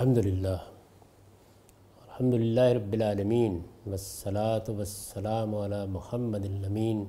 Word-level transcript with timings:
الحمد 0.00 0.18
للہ 0.18 0.48
الحمد 0.48 2.34
للہ 2.34 2.60
رب 2.60 2.92
العالمین، 2.92 3.62
والصلاة 3.86 4.76
والسلام 4.76 5.54
علی 5.54 5.86
محمد 5.88 6.44
الامین۔ 6.44 7.04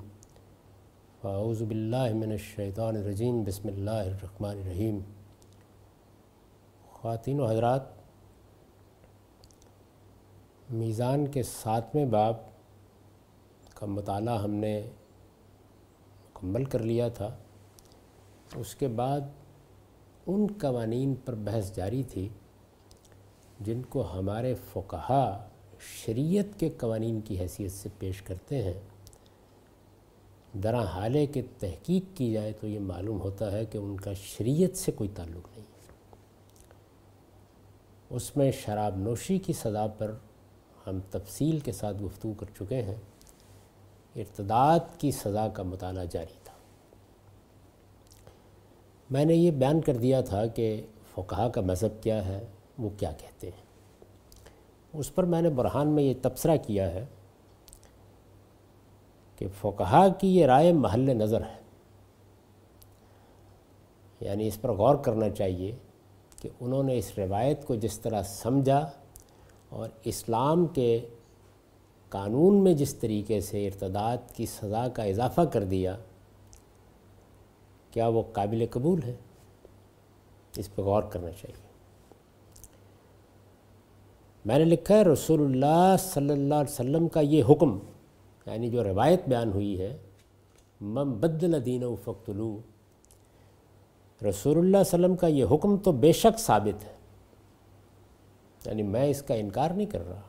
فاعوذ 1.21 1.61
باللہ 1.61 2.13
من 2.13 2.31
الشیطان 2.31 2.95
الرجیم، 2.95 3.44
بسم 3.44 3.67
اللہ 3.67 3.89
الرحمن 3.91 4.49
الرحیم۔ 4.49 4.99
خواتین 6.91 7.39
و 7.39 7.45
حضرات، 7.45 7.81
میزان 10.69 11.27
کے 11.27 11.44
ساتویں 11.44 12.05
باب 12.05 12.38
کا 13.73 13.85
مطالعہ 13.85 14.44
ہم 14.44 14.52
نے 14.52 14.89
مکمل 16.30 16.63
کر 16.63 16.80
لیا 16.80 17.09
تھا۔ 17.09 17.35
اس 18.55 18.75
کے 18.75 18.88
بعد 18.88 19.21
ان 20.27 20.47
قوانین 20.61 21.16
پر 21.16 21.35
بحث 21.35 21.75
جاری 21.75 22.03
تھی۔ 22.03 22.30
جن 23.59 23.81
کو 23.81 24.13
ہمارے 24.13 24.55
فقہا 24.73 25.49
شریعت 26.05 26.59
کے 26.59 26.69
قوانین 26.69 27.21
کی 27.21 27.39
حیثیت 27.39 27.71
سے 27.71 27.89
پیش 27.99 28.21
کرتے 28.21 28.63
ہیں 28.63 28.73
درا 30.53 30.83
حالے 30.83 31.25
کے 31.25 31.41
تحقیق 31.59 32.17
کی 32.17 32.31
جائے 32.33 32.51
تو 32.61 32.67
یہ 32.67 32.79
معلوم 32.79 33.21
ہوتا 33.21 33.51
ہے 33.51 33.66
کہ 33.66 33.77
ان 33.77 33.97
کا 33.97 34.13
شریعت 34.13 34.77
سے 34.77 34.91
کوئی 34.91 35.09
تعلق 35.16 35.47
نہیں۔ 35.55 35.66
اس 38.09 38.38
میں 38.38 38.51
شراب 38.51 38.97
نوشی 38.97 39.38
کی 39.38 39.53
سزا 39.53 39.88
پر 39.88 40.16
ہم 40.88 40.99
تفصیل 41.11 41.59
کے 41.59 41.71
ساتھ 41.71 42.03
گفتگو 42.03 42.33
کر 42.33 42.45
چکے 42.59 42.81
ہیں۔ 42.81 42.95
ارتداد 44.16 44.79
کی 44.97 45.11
سزا 45.11 45.47
کا 45.47 45.63
مطالعہ 45.63 46.05
جاری 46.11 46.39
تھا۔ 46.44 46.53
میں 49.09 49.25
نے 49.25 49.33
یہ 49.33 49.51
بیان 49.51 49.81
کر 49.81 49.97
دیا 49.97 50.21
تھا 50.21 50.47
کہ 50.47 50.85
فقہا 51.13 51.49
کا 51.49 51.61
مذہب 51.61 52.03
کیا 52.03 52.25
ہے۔ 52.25 52.45
وہ 52.80 52.89
کیا 52.97 53.11
کہتے 53.11 53.47
ہیں؟ 53.47 53.63
اس 54.94 55.16
پر 55.16 55.23
میں 55.23 55.41
نے 55.41 55.49
برہان 55.49 55.88
میں 55.88 56.03
یہ 56.03 56.13
تبصرہ 56.22 56.58
کیا 56.58 56.91
ہے 56.91 57.05
کہ 59.35 59.47
فقہا 59.61 60.08
کی 60.08 60.35
یہ 60.35 60.45
رائے 60.45 60.73
محل 60.73 61.00
نظر 61.00 61.41
ہے۔ 61.41 61.59
یعنی 64.19 64.47
اس 64.47 64.61
پر 64.61 64.72
غور 64.72 64.95
کرنا 64.95 65.30
چاہیے 65.30 65.75
کہ 66.41 66.50
انہوں 66.59 66.83
نے 66.83 66.97
اس 66.97 67.11
روایت 67.17 67.66
کو 67.66 67.75
جس 67.75 68.00
طرح 68.00 68.23
سمجھا 68.23 68.89
اور 69.69 69.89
اسلام 70.03 70.66
کے 70.66 71.07
قانون 72.09 72.63
میں 72.63 72.73
جس 72.73 72.95
طریقے 72.95 73.41
سے 73.41 73.67
ارتداد 73.67 74.17
کی 74.35 74.45
سزا 74.45 74.88
کا 74.88 75.03
اضافہ 75.03 75.41
کر 75.41 75.63
دیا، 75.63 75.97
کیا 77.91 78.07
وہ 78.07 78.23
قابل 78.33 78.66
قبول 78.72 79.03
ہے؟ 79.03 79.16
اس 80.57 80.75
پہ 80.75 80.81
غور 80.81 81.03
کرنا 81.03 81.31
چاہیے۔ 81.31 81.69
میں 84.45 84.57
نے 84.59 84.65
لکھا 84.65 84.95
ہے 84.95 85.03
رسول 85.03 85.41
اللہ 85.41 85.95
صلی 85.99 86.29
اللہ 86.29 86.55
علیہ 86.55 86.73
وسلم 86.73 87.07
کا 87.07 87.19
یہ 87.19 87.43
حکم 87.49 87.79
یعنی 88.45 88.69
جو 88.69 88.83
روایت 88.83 89.21
بیان 89.27 89.51
ہوئی 89.51 89.81
ہے 89.81 89.97
مم 90.81 91.13
بدل 91.19 91.65
دین 91.65 91.83
و 91.83 91.95
فقتلو 91.95 92.57
رسول 94.29 94.57
اللہ 94.57 94.67
علیہ 94.67 94.79
وسلم 94.79 95.16
کا 95.16 95.28
یہ 95.28 95.45
حکم 95.51 95.78
تو 95.78 95.91
بے 95.91 96.11
شک 96.11 96.39
ثابت 96.39 96.83
ہے۔ 96.83 96.94
یعنی 98.66 98.83
میں 98.83 99.05
اس 99.05 99.22
کا 99.22 99.33
انکار 99.33 99.72
نہیں 99.72 99.85
کر 99.85 100.07
رہا۔ 100.07 100.22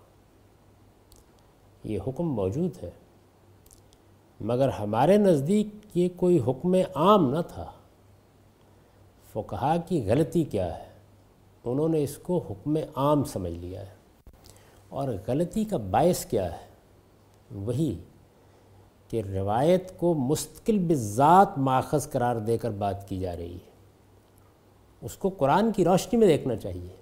یہ 1.84 1.98
حکم 2.06 2.28
موجود 2.28 2.84
ہے۔ 2.84 2.90
مگر 4.40 4.68
ہمارے 4.68 5.16
نزدیک 5.16 5.68
یہ 5.94 6.08
کوئی 6.16 6.40
حکم 6.46 6.76
عام 6.94 7.34
نہ 7.34 7.40
تھا۔ 7.48 7.72
فقہا 9.32 9.76
کی 9.76 10.04
غلطی 10.06 10.44
کیا 10.44 10.78
ہے؟ 10.78 10.86
انہوں 11.64 11.88
نے 11.88 12.02
اس 12.02 12.16
کو 12.16 12.38
حکم 12.38 12.76
عام 12.94 13.24
سمجھ 13.24 13.52
لیا 13.52 13.80
ہے۔ 13.80 13.99
اور 14.90 15.08
غلطی 15.26 15.64
کا 15.64 15.76
باعث 15.76 16.26
کیا 16.26 16.52
ہے؟ 16.52 16.66
وہی 17.50 17.98
کہ 19.08 19.22
روایت 19.32 19.98
کو 19.98 20.14
مستقل 20.14 20.78
بذات 20.78 21.58
ماخذ 21.58 22.10
قرار 22.10 22.36
دے 22.36 22.58
کر 22.58 22.70
بات 22.70 23.08
کی 23.08 23.20
جا 23.20 23.36
رہی 23.36 23.54
ہے۔ 23.54 23.70
اس 25.02 25.16
کو 25.16 25.28
قرآن 25.28 25.72
کی 25.72 25.84
روشنی 25.84 26.18
میں 26.18 26.26
دیکھنا 26.26 26.56
چاہیے۔ 26.56 26.96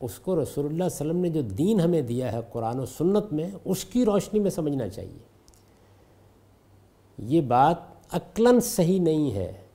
اس 0.00 0.18
کو 0.18 0.42
رسول 0.42 0.64
اللہ 0.64 0.74
علیہ 0.74 0.94
وسلم 0.94 1.16
نے 1.16 1.30
جو 1.30 1.42
دین 1.42 1.80
ہمیں 1.80 2.02
دیا 2.02 2.32
ہے 2.32 2.38
قرآن 2.52 2.80
و 2.80 2.86
سنت 2.86 3.32
میں، 3.32 3.50
اس 3.64 3.84
کی 3.84 4.04
روشنی 4.04 4.40
میں 4.40 4.50
سمجھنا 4.50 4.88
چاہیے۔ 4.88 5.18
یہ 7.18 7.40
بات 7.40 7.76
عقلاً 8.10 8.60
صحیح 8.60 9.00
نہیں 9.00 9.34
ہے۔ 9.34 9.65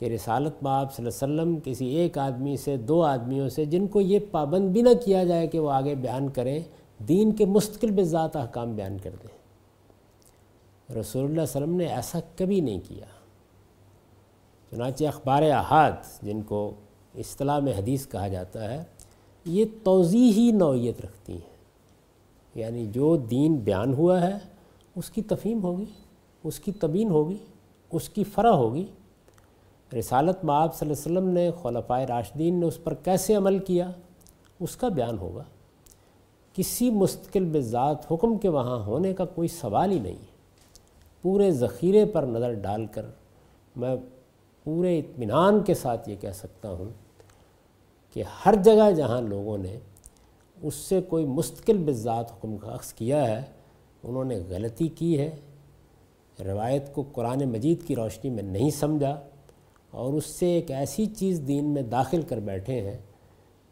کہ 0.00 0.06
رسالت 0.06 0.62
باپ 0.62 0.94
صلی 0.94 1.06
اللہ 1.06 1.24
علیہ 1.24 1.52
وسلم 1.52 1.72
کسی 1.72 1.86
ایک 1.86 2.18
آدمی 2.18 2.56
سے، 2.56 2.76
دو 2.76 3.02
آدمیوں 3.02 3.48
سے، 3.48 3.64
جن 3.64 3.86
کو 3.86 4.00
یہ 4.00 4.18
پابند 4.30 4.68
بھی 4.68 4.82
نہ 4.82 4.88
کیا 5.04 5.24
جائے 5.24 5.46
کہ 5.46 5.58
وہ 5.58 5.70
آگے 5.70 5.94
بیان 5.94 6.28
کریں، 6.28 6.60
دین 7.08 7.32
کے 7.32 7.46
مستقل 7.46 7.90
بذات 7.90 8.36
احکام 8.36 8.74
بیان 8.74 8.96
کر 9.02 9.10
دیں۔ 9.22 9.38
رسول 11.00 11.22
اللہ 11.22 11.32
علیہ 11.32 11.42
وسلم 11.42 11.76
نے 11.76 11.86
ایسا 11.86 12.18
کبھی 12.36 12.60
نہیں 12.60 12.80
کیا۔ 12.88 13.04
چنانچہ 14.70 15.04
اخبار 15.04 15.42
احاد، 15.42 15.92
جن 16.22 16.42
کو 16.42 16.72
اصطلاح 17.14 17.58
میں 17.58 17.72
حدیث 17.72 18.06
کہا 18.06 18.28
جاتا 18.28 18.74
ہے، 18.74 18.84
یہ 19.44 19.64
توضیحی 19.84 20.52
نوعیت 20.52 21.00
رکھتی 21.00 21.32
ہیں۔ 21.32 21.56
یعنی 22.54 22.86
جو 22.86 23.16
دین 23.16 23.56
بیان 23.56 23.94
ہوا 23.94 24.20
ہے، 24.20 24.38
اس 24.96 25.10
کی 25.10 25.22
تفہیم 25.22 25.62
ہوگی، 25.62 25.84
اس 26.44 26.60
کی 26.60 26.72
تبین 26.72 27.08
ہوگی، 27.08 27.36
اس 27.92 28.08
کی 28.08 28.24
فرح 28.24 28.50
ہوگی 28.50 28.84
رسالت 29.98 30.44
معاب 30.44 30.74
صلی 30.74 30.90
اللہ 30.90 31.08
علیہ 31.08 31.18
وسلم 31.18 31.34
نے 31.34 31.50
خلفۂ 31.62 32.02
راشدین 32.02 32.60
نے 32.60 32.66
اس 32.66 32.84
پر 32.84 32.94
کیسے 32.94 33.34
عمل 33.34 33.58
کیا؟ 33.58 33.90
اس 34.60 34.76
کا 34.76 34.88
بیان 34.88 35.18
ہوگا۔ 35.18 35.44
کسی 36.52 36.90
مستقل 36.90 37.44
بذات 37.44 38.12
حکم 38.12 38.38
کے 38.38 38.48
وہاں 38.48 38.84
ہونے 38.84 39.14
کا 39.14 39.24
کوئی 39.24 39.48
سوال 39.48 39.90
ہی 39.90 39.98
نہیں۔ 39.98 40.12
ہے 40.12 40.30
پورے 41.22 41.50
ذخیرے 41.50 42.04
پر 42.04 42.22
نظر 42.22 42.52
ڈال 42.52 42.86
کر 42.86 43.06
میں 43.76 43.96
پورے 44.64 44.98
اطمینان 44.98 45.60
کے 45.60 45.74
ساتھ 45.74 46.08
یہ 46.08 46.16
کہہ 46.16 46.30
سکتا 46.30 46.70
ہوں 46.70 46.90
کہ 48.14 48.22
ہر 48.46 48.54
جگہ 48.54 48.90
جہاں 48.90 49.20
لوگوں 49.20 49.58
نے 49.58 49.78
اس 50.62 50.74
سے 50.74 51.02
کوئی 51.02 51.26
مستقل 51.26 51.78
بذات 51.78 52.32
حکم 52.32 52.56
کا 52.56 52.74
عکس 52.74 52.92
کیا 52.92 53.26
ہے، 53.26 53.42
انہوں 54.02 54.24
نے 54.24 54.38
غلطی 54.48 54.88
کی 54.88 55.18
ہے۔ 55.18 55.36
روایت 56.44 56.94
کو 56.94 57.04
قرآن 57.12 57.44
مجید 57.44 57.86
کی 57.86 57.96
روشنی 57.96 58.30
میں 58.30 58.42
نہیں 58.42 58.70
سمجھا۔ 58.70 59.20
اور 59.90 60.12
اس 60.12 60.26
سے 60.26 60.46
ایک 60.46 60.70
ایسی 60.70 61.06
چیز 61.06 61.42
دین 61.48 61.64
میں 61.64 61.82
داخل 61.82 62.22
کر 62.22 62.40
بیٹھے 62.40 62.80
ہیں 62.80 62.98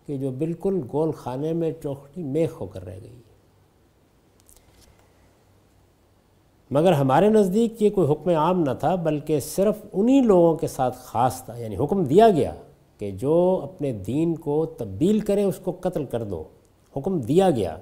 کہ 0.06 0.16
جو 0.16 0.30
بالکل 0.30 0.80
گول 0.92 1.12
خانے 1.12 1.52
میں 1.52 1.72
چوکھٹی 1.82 2.22
میخ 2.22 2.60
ہو 2.60 2.66
کر 2.66 2.84
رہ 2.84 2.98
گئی۔ 3.02 3.16
مگر 6.70 6.92
ہمارے 6.92 7.28
نزدیک 7.28 7.82
یہ 7.82 7.90
کوئی 7.90 8.12
حکم 8.12 8.30
عام 8.30 8.60
نہ 8.60 8.70
تھا، 8.80 8.94
بلکہ 8.94 9.40
صرف 9.40 9.74
انہی 9.92 10.20
لوگوں 10.20 10.56
کے 10.56 10.66
ساتھ 10.66 10.96
خاص 10.98 11.44
تھا۔ 11.44 11.56
یعنی 11.56 11.76
حکم 11.76 12.04
دیا 12.04 12.30
گیا 12.30 12.54
کہ 12.98 13.10
جو 13.10 13.60
اپنے 13.62 13.92
دین 13.92 14.34
کو 14.34 14.66
تبدیل 14.66 15.20
کرے، 15.20 15.44
اس 15.44 15.56
کو 15.64 15.72
قتل 15.80 16.04
کر 16.04 16.24
دو۔ 16.24 16.44
حکم 16.96 17.20
دیا 17.20 17.50
گیا۔ 17.50 17.76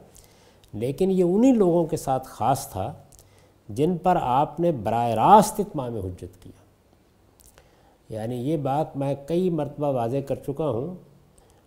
لیکن 0.73 1.11
یہ 1.11 1.23
انہی 1.23 1.53
لوگوں 1.53 1.87
کے 1.87 1.97
ساتھ 1.97 2.29
خاص 2.29 2.71
تھا 2.71 2.93
جن 3.69 3.97
پر 3.97 4.19
آپ 4.21 4.61
نے 4.61 4.73
براہ 4.73 5.09
راست 5.11 5.61
اتمام 5.61 5.95
حجت 5.95 6.43
کیا۔ 6.43 6.66
یعنی 8.09 8.35
یہ 8.35 8.57
بات 8.57 8.97
میں 8.97 9.15
کئی 9.27 9.51
مرتبہ 9.51 9.93
واضح 9.93 10.17
کر 10.27 10.35
چکا 10.35 10.69
ہوں 10.69 10.95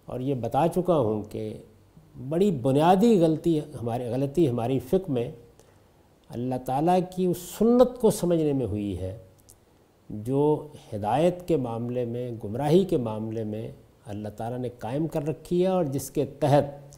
اور 0.05 0.19
یہ 0.19 0.33
بتا 0.33 0.67
چکا 0.75 0.97
ہوں 0.97 1.23
کہ 1.23 1.57
بڑی 2.29 2.51
بنیادی 2.51 3.19
غلطی 3.21 3.59
ہماری 3.59 4.03
غلطی 4.03 4.49
ہماری 4.49 4.79
فکر 4.79 5.11
میں 5.11 5.31
اللہ 6.29 6.55
تعالیٰ 6.65 6.99
کی 7.15 7.25
اس 7.25 7.37
سنت 7.37 8.01
کو 8.01 8.09
سمجھنے 8.09 8.53
میں 8.53 8.65
ہوئی 8.65 8.99
ہے 8.99 9.17
جو 10.09 10.67
ہدایت 10.95 11.47
کے 11.47 11.57
معاملے 11.57 12.05
میں، 12.05 12.31
گمراہی 12.43 12.83
کے 12.83 12.97
معاملے 12.97 13.43
میں 13.43 13.71
اللہ 14.05 14.29
تعالیٰ 14.29 14.59
نے 14.59 14.69
قائم 14.79 15.07
کر 15.07 15.27
رکھی 15.27 15.61
ہے 15.61 15.67
اور 15.67 15.83
جس 15.83 16.11
کے 16.11 16.25
تحت 16.25 16.97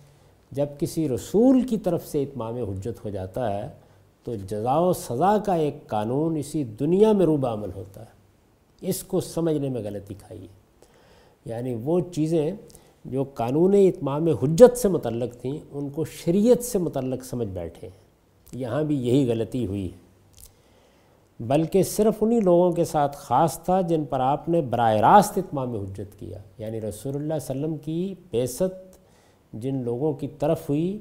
جب 0.51 0.65
کسی 0.79 1.09
رسول 1.09 1.61
کی 1.61 1.77
طرف 1.77 2.07
سے 2.07 2.23
اتمام 2.23 2.55
حجت 2.55 3.05
ہو 3.05 3.09
جاتا 3.09 3.53
ہے 3.53 3.69
تو 4.23 4.35
جزا 4.35 4.79
و 4.79 4.93
سزا 4.93 5.37
کا 5.37 5.53
ایک 5.53 5.87
قانون 5.87 6.37
اسی 6.37 6.63
دنیا 6.63 7.11
میں 7.11 7.25
روب 7.25 7.47
عمل 7.47 7.69
ہوتا 7.75 8.01
ہے۔ 8.01 8.20
اس 8.81 9.03
کو 9.03 9.19
سمجھنے 9.19 9.69
میں 9.69 9.81
غلطی 9.83 10.13
کھائی 10.13 10.47
یعنی 11.45 11.75
وہ 11.83 11.99
چیزیں 11.99 12.51
جو 13.05 13.23
قانون 13.23 13.73
اتمام 13.73 14.27
حجت 14.27 14.77
سے 14.77 14.87
متعلق 14.87 15.41
تھیں، 15.41 15.57
ان 15.71 15.89
کو 15.89 16.05
شریعت 16.05 16.63
سے 16.63 16.77
متعلق 16.77 17.25
سمجھ 17.25 17.47
بیٹھے 17.47 17.87
ہیں۔ 17.87 17.97
یہاں 18.53 18.83
بھی 18.83 19.07
یہی 19.07 19.29
غلطی 19.29 19.65
ہوئی 19.65 19.85
ہے۔ 19.85 19.97
بلکہ 21.39 21.83
صرف 21.83 22.13
انہی 22.21 22.39
لوگوں 22.39 22.71
کے 22.71 22.83
ساتھ 22.83 23.17
خاص 23.17 23.63
تھا 23.63 23.81
جن 23.81 24.05
پر 24.05 24.19
آپ 24.19 24.49
نے 24.49 24.61
براہ 24.61 24.95
راست 24.95 25.37
اتمام 25.37 25.75
حجت 25.75 26.19
کیا۔ 26.19 26.37
یعنی 26.57 26.81
رسول 26.81 27.15
اللہ 27.15 27.33
علیہ 27.33 27.43
وسلم 27.43 27.75
کی 27.75 28.15
بیست 28.31 28.63
جن 29.53 29.83
لوگوں 29.83 30.13
کی 30.13 30.27
طرف 30.27 30.69
ہوئی 30.69 30.99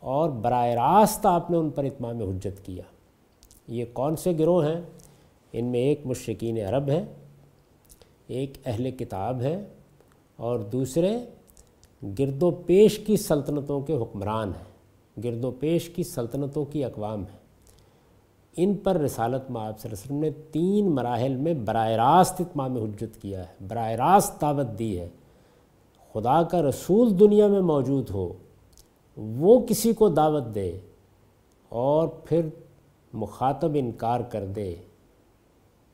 اور 0.00 0.30
براہ 0.30 0.66
راست 0.66 1.26
آپ 1.26 1.50
نے 1.50 1.56
ان 1.56 1.70
پر 1.70 1.84
اتمام 1.84 2.18
حجت 2.18 2.64
کیا۔ 2.64 2.82
یہ 3.68 3.84
کون 3.92 4.16
سے 4.16 4.32
گروہ 4.38 4.64
ہیں؟ 4.64 4.80
ان 5.56 5.64
میں 5.64 5.80
ایک 5.80 6.00
مشرقین 6.04 6.56
عرب 6.66 6.88
ہیں، 6.88 7.04
ایک 8.26 8.58
اہل 8.64 8.90
کتاب 8.90 9.40
ہے 9.40 9.64
اور 10.36 10.58
دوسرے 10.58 11.18
گرد 12.18 12.42
و 12.42 12.50
پیش 12.50 12.98
کی 12.98 13.16
سلطنتوں 13.16 13.80
کے 13.80 13.96
حکمران 13.96 14.48
ہیں، 14.48 15.20
گرد 15.24 15.44
و 15.44 15.50
پیش 15.50 15.88
کی 15.88 16.02
سلطنتوں 16.02 16.64
کی 16.64 16.84
اقوام 16.84 17.20
ہیں۔ 17.20 17.38
ان 18.56 18.74
پر 18.74 18.96
رسالت 18.96 19.50
میں 19.50 19.60
آپ 19.60 19.80
صلی 19.80 19.90
اللہ 19.90 20.04
علیہ 20.04 20.04
وسلم 20.04 20.18
نے 20.18 20.30
تین 20.52 20.90
مراحل 20.90 21.36
میں 21.36 21.54
براہ 21.54 21.90
راست 21.90 22.40
اتمام 22.40 22.76
حجت 22.76 23.22
کیا 23.22 23.40
ہے، 23.40 23.66
براہ 23.68 23.90
راست 23.90 24.40
دعوت 24.40 24.78
دی 24.78 25.00
ہے۔ 25.00 25.08
خدا 26.12 26.42
کا 26.42 26.62
رسول 26.62 27.20
دنیا 27.20 27.46
میں 27.46 27.60
موجود 27.60 28.10
ہو، 28.10 28.32
وہ 29.16 29.66
کسی 29.66 29.92
کو 29.92 30.08
دعوت 30.08 30.54
دے 30.54 30.78
اور 31.68 32.08
پھر 32.08 32.46
مخاطب 33.12 33.70
انکار 33.74 34.20
کر 34.20 34.46
دے۔ 34.46 34.74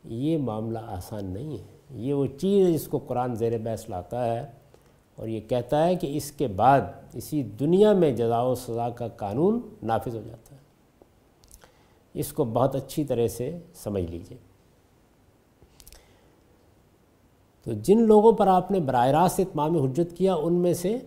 یہ 0.04 0.38
معاملہ 0.38 0.78
آسان 0.78 1.24
نہیں 1.24 1.58
ہے۔ 1.58 1.78
یہ 1.90 2.14
وہ 2.14 2.26
چیز 2.26 2.66
ہے 2.66 2.72
جس 2.72 2.88
کو 2.88 2.98
قرآن 2.98 3.34
زیر 3.34 3.58
بحث 3.58 3.90
لاتا 3.90 4.34
ہے 4.34 4.52
اور 5.16 5.28
یہ 5.28 5.40
کہتا 5.40 5.86
ہے 5.86 5.96
کہ 5.96 6.16
اس 6.16 6.32
کے 6.32 6.46
بعد 6.46 6.80
اسی 7.12 7.42
دنیا 7.42 7.92
میں 7.92 8.12
جزا 8.12 8.42
و 8.42 8.54
سزا 8.54 8.88
کا 8.88 9.08
قانون 9.08 9.60
نافذ 9.82 10.16
ہو 10.16 10.20
جاتا 10.26 10.54
ہے۔ 10.54 10.60
اس 12.14 12.32
کو 12.32 12.44
بہت 12.44 12.74
اچھی 12.74 13.04
طرح 13.04 13.26
سے 13.26 13.58
سمجھ 13.74 14.04
لیجیے۔ 14.04 14.38
تو 17.64 17.72
جن 17.72 18.02
لوگوں 18.02 18.32
پر 18.32 18.46
آپ 18.46 18.70
نے 18.70 18.80
براہ 18.80 19.06
راست 19.06 19.40
اتمام 19.40 19.76
حجت 19.76 20.16
کیا، 20.16 20.34
ان 20.34 20.54
میں 20.54 20.74
سے 20.74 20.98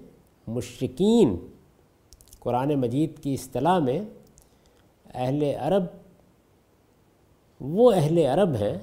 مشرقین 0.47 1.35
قرآن 2.39 2.75
مجید 2.75 3.19
کی 3.19 3.33
اصطلاح 3.33 3.79
میں 3.79 4.01
اہل 5.13 5.43
عرب 5.59 5.83
وہ 7.63 7.91
اہل 7.91 8.17
عرب 8.17 8.55
ہیں 8.55 8.77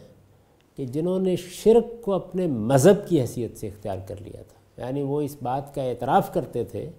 کہ 0.77 0.87
جنہوں 0.87 1.19
نے 1.19 1.37
شرک 1.37 2.03
کو 2.03 2.12
اپنے 2.12 2.47
مذہب 2.47 3.09
کی 3.09 3.21
حیثیت 3.21 3.59
سے 3.59 3.69
اختیار 3.69 3.97
کر 4.06 4.15
لیا 4.21 4.43
تھا۔ 4.43 4.87
یعنی 4.87 5.03
وہ 5.03 5.21
اس 5.21 5.37
بات 5.43 5.75
کا 5.75 5.82
اعتراف 5.82 6.35
کرتے 6.35 6.65
تھے 6.65 6.91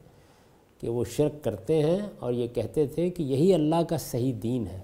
کہ 0.78 0.89
وہ 0.89 1.04
شرک 1.06 1.44
کرتے 1.44 1.83
ہیں 1.83 2.00
اور 2.19 2.33
یہ 2.33 2.48
کہتے 2.48 2.88
تھے 2.88 3.10
کہ 3.10 3.24
یہی 3.24 3.54
اللہ 3.54 3.83
کا 3.89 3.98
صحیح 3.98 4.33
دین 4.44 4.68
ہے۔ 4.68 4.80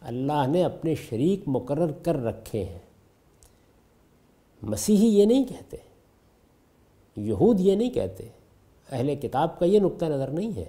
اللہ 0.00 0.46
نے 0.48 0.64
اپنے 0.64 0.94
شریک 0.94 1.40
مقرر 1.46 1.92
کر 1.92 2.24
رکھے 2.24 2.64
ہیں۔ 2.64 2.78
مسیحی 4.62 5.06
یہ 5.06 5.26
نہیں 5.26 5.44
کہتے، 5.44 5.76
یہود 7.16 7.60
یہ 7.60 7.76
نہیں 7.76 7.90
کہتے، 7.90 8.28
اہل 8.92 9.14
کتاب 9.14 9.58
کا 9.58 9.66
یہ 9.66 9.80
نقطہ 9.80 10.04
نظر 10.04 10.28
نہیں 10.28 10.56
ہے۔ 10.56 10.64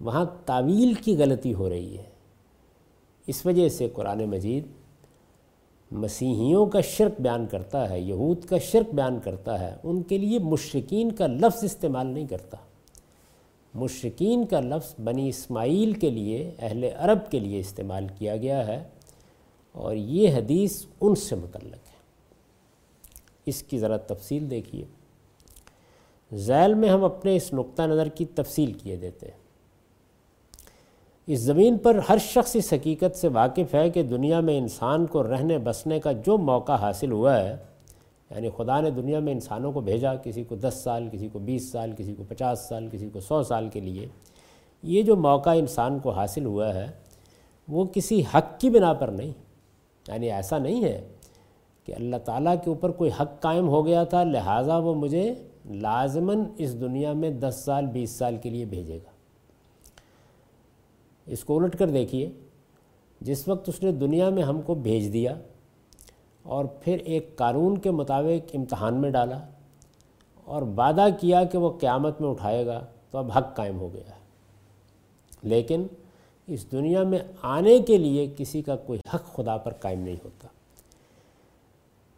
وہاں 0.00 0.24
تعویل 0.46 0.94
کی 0.94 1.16
غلطی 1.16 1.54
ہو 1.54 1.70
رہی 1.70 1.98
ہے۔ 1.98 2.09
اس 3.30 3.46
وجہ 3.46 3.68
سے 3.68 3.88
قرآن 3.88 4.24
مجید 4.24 4.66
مسیحیوں 5.90 6.66
کا 6.66 6.80
شرک 6.80 7.20
بیان 7.20 7.46
کرتا 7.46 7.90
ہے، 7.90 8.00
یہود 8.00 8.44
کا 8.44 8.58
شرک 8.58 8.94
بیان 8.94 9.20
کرتا 9.20 9.60
ہے، 9.60 9.76
ان 9.82 10.02
کے 10.02 10.18
لیے 10.18 10.38
مشرقین 10.38 11.12
کا 11.12 11.26
لفظ 11.26 11.64
استعمال 11.64 12.06
نہیں 12.06 12.26
کرتا۔ 12.26 12.56
مشرقین 13.74 14.46
کا 14.46 14.60
لفظ 14.60 14.94
بنی 15.04 15.28
اسماعیل 15.28 15.92
کے 15.92 16.10
لیے، 16.10 16.54
اہل 16.58 16.84
عرب 16.96 17.30
کے 17.30 17.38
لیے 17.38 17.60
استعمال 17.60 18.06
کیا 18.18 18.36
گیا 18.36 18.66
ہے 18.66 18.84
اور 19.72 19.96
یہ 19.96 20.34
حدیث 20.34 20.84
ان 21.00 21.14
سے 21.14 21.36
متعلق 21.36 21.88
ہے۔ 21.88 22.00
اس 23.46 23.62
کی 23.62 23.78
ذرا 23.78 23.96
تفصیل 23.96 24.50
دیکھیے۔ 24.50 24.84
ذیل 26.34 26.74
میں 26.74 26.88
ہم 26.88 27.04
اپنے 27.04 27.36
اس 27.36 27.52
نقطہ 27.52 27.82
نظر 27.82 28.08
کی 28.08 28.24
تفصیل 28.24 28.72
کیے 28.72 28.96
دیتے 28.96 29.26
ہیں۔ 29.26 29.39
اس 31.32 31.40
زمین 31.40 31.78
پر 31.78 32.00
ہر 32.08 32.18
شخص 32.18 32.56
اس 32.56 32.72
حقیقت 32.72 33.16
سے 33.16 33.28
واقف 33.28 33.74
ہے 33.74 33.90
کہ 33.90 34.02
دنیا 34.02 34.40
میں 34.40 34.58
انسان 34.58 35.06
کو 35.06 35.22
رہنے 35.22 35.58
بسنے 35.58 36.00
کا 36.00 36.12
جو 36.12 36.38
موقع 36.38 36.72
حاصل 36.72 37.12
ہوا 37.12 37.40
ہے 37.40 37.56
یعنی 38.30 38.48
خدا 38.56 38.80
نے 38.80 38.90
دنیا 38.90 39.18
میں 39.18 39.32
انسانوں 39.32 39.72
کو 39.72 39.80
بھیجا 39.80 40.14
کسی 40.14 40.44
کو 40.44 40.56
دس 40.56 40.80
سال، 40.84 41.08
کسی 41.12 41.28
کو 41.28 41.38
بیس 41.38 41.72
سال، 41.72 41.92
کسی 41.98 42.14
کو 42.14 42.24
پچاس 42.28 42.58
سال، 42.68 42.88
کسی 42.92 43.08
کو 43.08 43.20
سو 43.20 43.42
سال 43.42 43.68
کے 43.68 43.80
لیے، 43.80 44.06
یہ 44.82 45.02
جو 45.02 45.16
موقع 45.16 45.50
انسان 45.50 45.98
کو 45.98 46.10
حاصل 46.10 46.44
ہوا 46.44 46.74
ہے، 46.74 46.86
وہ 47.68 47.84
کسی 47.84 48.22
حق 48.34 48.60
کی 48.60 48.70
بنا 48.70 48.92
پر 48.92 49.08
نہیں۔ 49.08 49.32
یعنی 50.08 50.30
ایسا 50.30 50.58
نہیں 50.58 50.84
ہے 50.84 51.08
کہ 51.84 51.92
اللہ 51.92 52.16
تعالیٰ 52.16 52.54
کے 52.64 52.70
اوپر 52.70 52.90
کوئی 52.90 53.10
حق 53.20 53.40
قائم 53.40 53.68
ہو 53.68 53.86
گیا 53.86 54.04
تھا، 54.04 54.24
لہٰذا 54.24 54.78
وہ 54.78 54.94
مجھے 54.94 55.34
لازماً 55.70 56.44
اس 56.58 56.80
دنیا 56.80 57.12
میں 57.12 57.30
دس 57.30 57.62
سال، 57.64 57.86
بیس 57.86 58.10
سال 58.10 58.36
کے 58.36 58.50
لیے 58.50 58.64
بھیجے 58.64 58.96
گا۔ 58.96 59.09
اس 61.26 61.44
کو 61.44 61.58
الٹ 61.58 61.78
کر 61.78 61.88
دیکھیے۔ 61.88 62.30
جس 63.20 63.48
وقت 63.48 63.68
اس 63.68 63.82
نے 63.82 63.92
دنیا 63.92 64.28
میں 64.28 64.42
ہم 64.42 64.62
کو 64.62 64.74
بھیج 64.74 65.12
دیا 65.12 65.34
اور 66.42 66.64
پھر 66.64 66.98
ایک 66.98 67.36
قانون 67.36 67.78
کے 67.78 67.90
مطابق 67.90 68.50
امتحان 68.54 68.94
میں 68.94 69.10
ڈالا 69.10 69.40
اور 70.44 70.62
وعدہ 70.62 71.06
کیا 71.20 71.44
کہ 71.44 71.58
وہ 71.58 71.78
قیامت 71.78 72.20
میں 72.20 72.30
اٹھائے 72.30 72.66
گا، 72.66 72.86
تو 73.10 73.18
اب 73.18 73.30
حق 73.32 73.56
قائم 73.56 73.78
ہو 73.78 73.92
گیا۔ 73.92 74.08
ہے 74.08 74.20
لیکن 75.42 75.86
اس 76.46 76.72
دنیا 76.72 77.02
میں 77.02 77.18
آنے 77.42 77.78
کے 77.78 77.96
لیے 77.96 78.34
کسی 78.36 78.62
کا 78.62 78.76
کوئی 78.76 78.98
حق 79.14 79.36
خدا 79.36 79.56
پر 79.56 79.72
قائم 79.72 80.00
نہیں 80.00 80.16
ہوتا۔ 80.24 80.48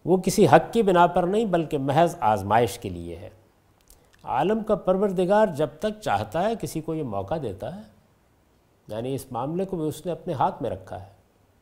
وہ 0.04 0.16
کسی 0.16 0.46
حق 0.46 0.72
کی 0.72 0.82
بنا 0.82 1.06
پر 1.06 1.22
نہیں، 1.22 1.44
بلکہ 1.44 1.78
محض 1.78 2.16
آزمائش 2.20 2.78
کے 2.78 2.88
لیے 2.88 3.16
ہے۔ 3.16 3.30
عالم 4.22 4.64
کا 4.64 4.74
پروردگار 4.74 5.46
جب 5.46 5.68
تک 5.78 6.00
چاہتا 6.00 6.44
ہے، 6.44 6.52
کسی 6.60 6.80
کو 6.80 6.94
یہ 6.94 7.02
موقع 7.02 7.34
دیتا 7.42 7.76
ہے۔ 7.76 7.91
یعنی 8.88 9.14
اس 9.14 9.32
معاملے 9.32 9.64
کو 9.64 9.76
بھی 9.76 9.88
اس 9.88 10.06
نے 10.06 10.12
اپنے 10.12 10.32
ہاتھ 10.32 10.62
میں 10.62 10.70
رکھا 10.70 11.02
ہے۔ 11.02 11.08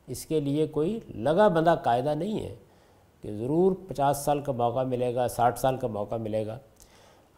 اس 0.06 0.26
کے 0.26 0.40
لیے 0.40 0.66
کوئی 0.66 1.00
لگا 1.14 1.48
بندہ 1.48 1.74
قاعدہ 1.82 2.14
نہیں 2.14 2.40
ہے 2.40 2.54
کہ 3.22 3.36
ضرور 3.36 3.72
پچاس 3.88 4.16
سال 4.16 4.40
کا 4.40 4.52
موقع 4.52 4.82
ملے 4.82 5.14
گا، 5.14 5.28
ساٹھ 5.28 5.58
سال 5.58 5.76
کا 5.76 5.86
موقع 5.86 6.14
ملے 6.14 6.46
گا۔ 6.46 6.58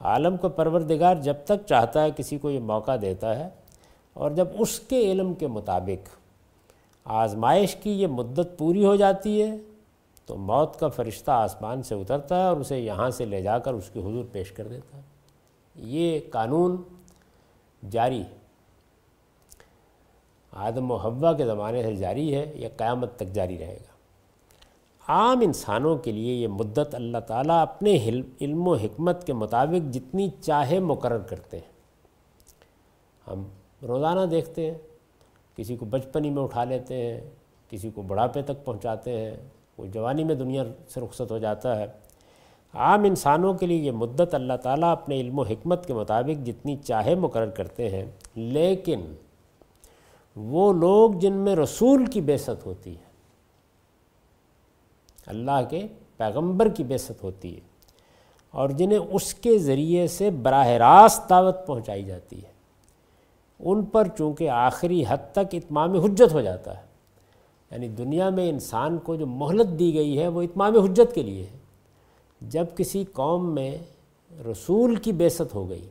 عالم 0.01 0.37
کو 0.37 0.49
پروردگار 0.49 1.17
جب 1.17 1.35
تک 1.45 1.67
چاہتا 1.67 2.03
ہے 2.03 2.09
کسی 2.17 2.39
کو 2.39 2.51
یہ 2.51 2.61
موقع 2.61 2.97
دیتا 3.03 3.39
ہے۔ 3.39 3.49
اور 4.13 4.31
جب 4.31 4.49
اس 4.59 4.81
کے 4.81 5.13
علم 5.13 5.35
کے 5.35 5.47
مطابق 5.47 6.09
آزمائش 7.05 7.77
کی 7.77 7.91
یہ 7.91 8.07
مدت 8.07 8.59
پوری 8.59 8.85
ہو 8.85 8.97
جاتی 8.97 9.43
ہے، 9.43 9.57
تو 10.27 10.37
موت 10.37 10.81
کا 10.81 10.89
فرشتہ 10.89 11.31
آسمان 11.31 11.83
سے 11.83 11.95
اترتا 11.95 12.41
ہے 12.41 12.45
اور 12.45 12.57
اسے 12.57 12.81
یہاں 12.81 13.11
سے 13.11 13.25
لے 13.25 13.43
جا 13.43 13.59
کر 13.59 13.75
اس 13.75 13.91
کی 13.93 14.01
حضور 14.01 14.25
پیش 14.33 14.53
کر 14.53 14.67
دیتا 14.67 14.97
ہے۔ 14.97 15.03
یہ 15.75 16.21
قانون 16.31 16.77
جاری 17.91 18.21
ہے 18.21 18.42
آدم 20.53 20.91
و 20.91 20.97
حوا 20.97 21.33
کے 21.33 21.47
زمانے 21.47 21.83
سے 21.83 21.95
جاری 21.97 22.35
ہے 22.35 22.53
یا 22.55 22.69
قیامت 22.77 23.17
تک 23.17 23.33
جاری 23.33 23.59
رہے 23.59 23.77
گا۔ 23.81 23.93
عام 25.09 25.41
انسانوں 25.41 25.97
کے 25.97 26.13
لیے 26.13 26.35
یہ 26.35 26.49
مدت 26.49 26.95
اللہ 26.95 27.19
تعالیٰ 27.19 27.63
اپنے 27.63 28.09
علم 28.41 28.69
و 28.69 28.75
حکمت 28.75 29.27
کے 29.27 29.33
مطابق 29.33 29.95
جتنی 29.95 30.29
چاہے 30.41 30.79
مقرر 30.81 31.19
کرتے 31.19 31.57
ہیں۔ 31.57 31.71
ہم 33.31 33.45
روزانہ 33.83 34.27
دیکھتے 34.27 34.71
ہیں، 34.71 34.79
کسی 35.57 35.77
کو 35.77 35.85
بچپنی 35.85 36.31
میں 36.31 36.43
اٹھا 36.43 36.65
لیتے 36.65 36.97
ہیں، 36.97 37.21
کسی 37.71 37.91
کو 37.91 38.03
بڑھاپے 38.03 38.43
تک 38.43 38.65
پہنچاتے 38.65 39.19
ہیں 39.19 39.37
کوئی 39.77 39.91
جوانی 39.91 40.25
میں 40.25 40.35
دنیا 40.35 40.65
سے 40.89 41.01
رخصت 41.01 41.31
ہو 41.31 41.39
جاتا 41.39 41.79
ہے۔ 41.79 41.87
عام 42.75 43.05
انسانوں 43.05 43.55
کے 43.55 43.67
لیے 43.67 43.79
یہ 43.79 43.93
مدت 43.93 44.35
اللہ 44.35 44.57
تعالیٰ 44.63 44.93
اپنے 44.93 45.21
علم 45.21 45.39
و 45.39 45.43
حکمت 45.43 45.87
کے 45.87 45.95
مطابق 45.95 46.47
جتنی 46.47 46.77
چاہے 46.77 47.15
مقرر 47.15 47.51
کرتے 47.51 47.89
ہیں، 47.91 48.05
لیکن 48.35 49.15
وہ 50.37 50.73
لوگ 50.73 51.13
جن 51.13 51.33
میں 51.35 51.55
رسول 51.57 52.05
کی 52.07 52.21
بیست 52.21 52.67
ہوتی 52.67 52.91
ہے، 52.91 53.11
اللہ 55.27 55.61
کے 55.71 55.87
پیغمبر 56.17 56.69
کی 56.69 56.85
بیست 56.85 57.23
ہوتی 57.25 57.55
ہے، 57.55 57.61
اور 58.55 58.69
جنہیں 58.69 58.99
اس 58.99 59.35
کے 59.35 59.57
ذریعے 59.59 60.07
سے 60.07 60.31
براہ 60.43 60.69
راست 60.79 61.29
دعوت 61.31 61.67
پہنچائی 61.67 62.05
جاتی 62.05 62.37
ہے، 62.37 62.51
ان 63.61 63.85
پر 63.85 64.09
چونکہ 64.19 64.49
آخری 64.51 65.03
حد 65.09 65.33
تک 65.33 65.55
اتمام 65.55 65.95
حجت 65.95 66.33
ہو 66.33 66.41
جاتا 66.41 66.77
ہے 66.77 66.87
یعنی 67.71 67.89
دنیا 67.89 68.29
میں 68.29 68.49
انسان 68.49 68.99
کو 68.99 69.17
جو 69.17 69.27
مہلت 69.27 69.79
دی 69.79 69.93
گئی 69.95 70.19
ہے، 70.19 70.29
وہ 70.29 70.43
اتمام 70.43 70.79
حجت 70.79 71.15
کے 71.15 71.23
لیے 71.23 71.43
ہے۔ 71.43 71.59
جب 72.41 72.67
کسی 72.77 73.05
قوم 73.13 73.55
میں 73.55 73.77
رسول 74.31 74.95
کی 74.97 75.13
بیست 75.15 75.55
ہو 75.55 75.69
گئی 75.69 75.87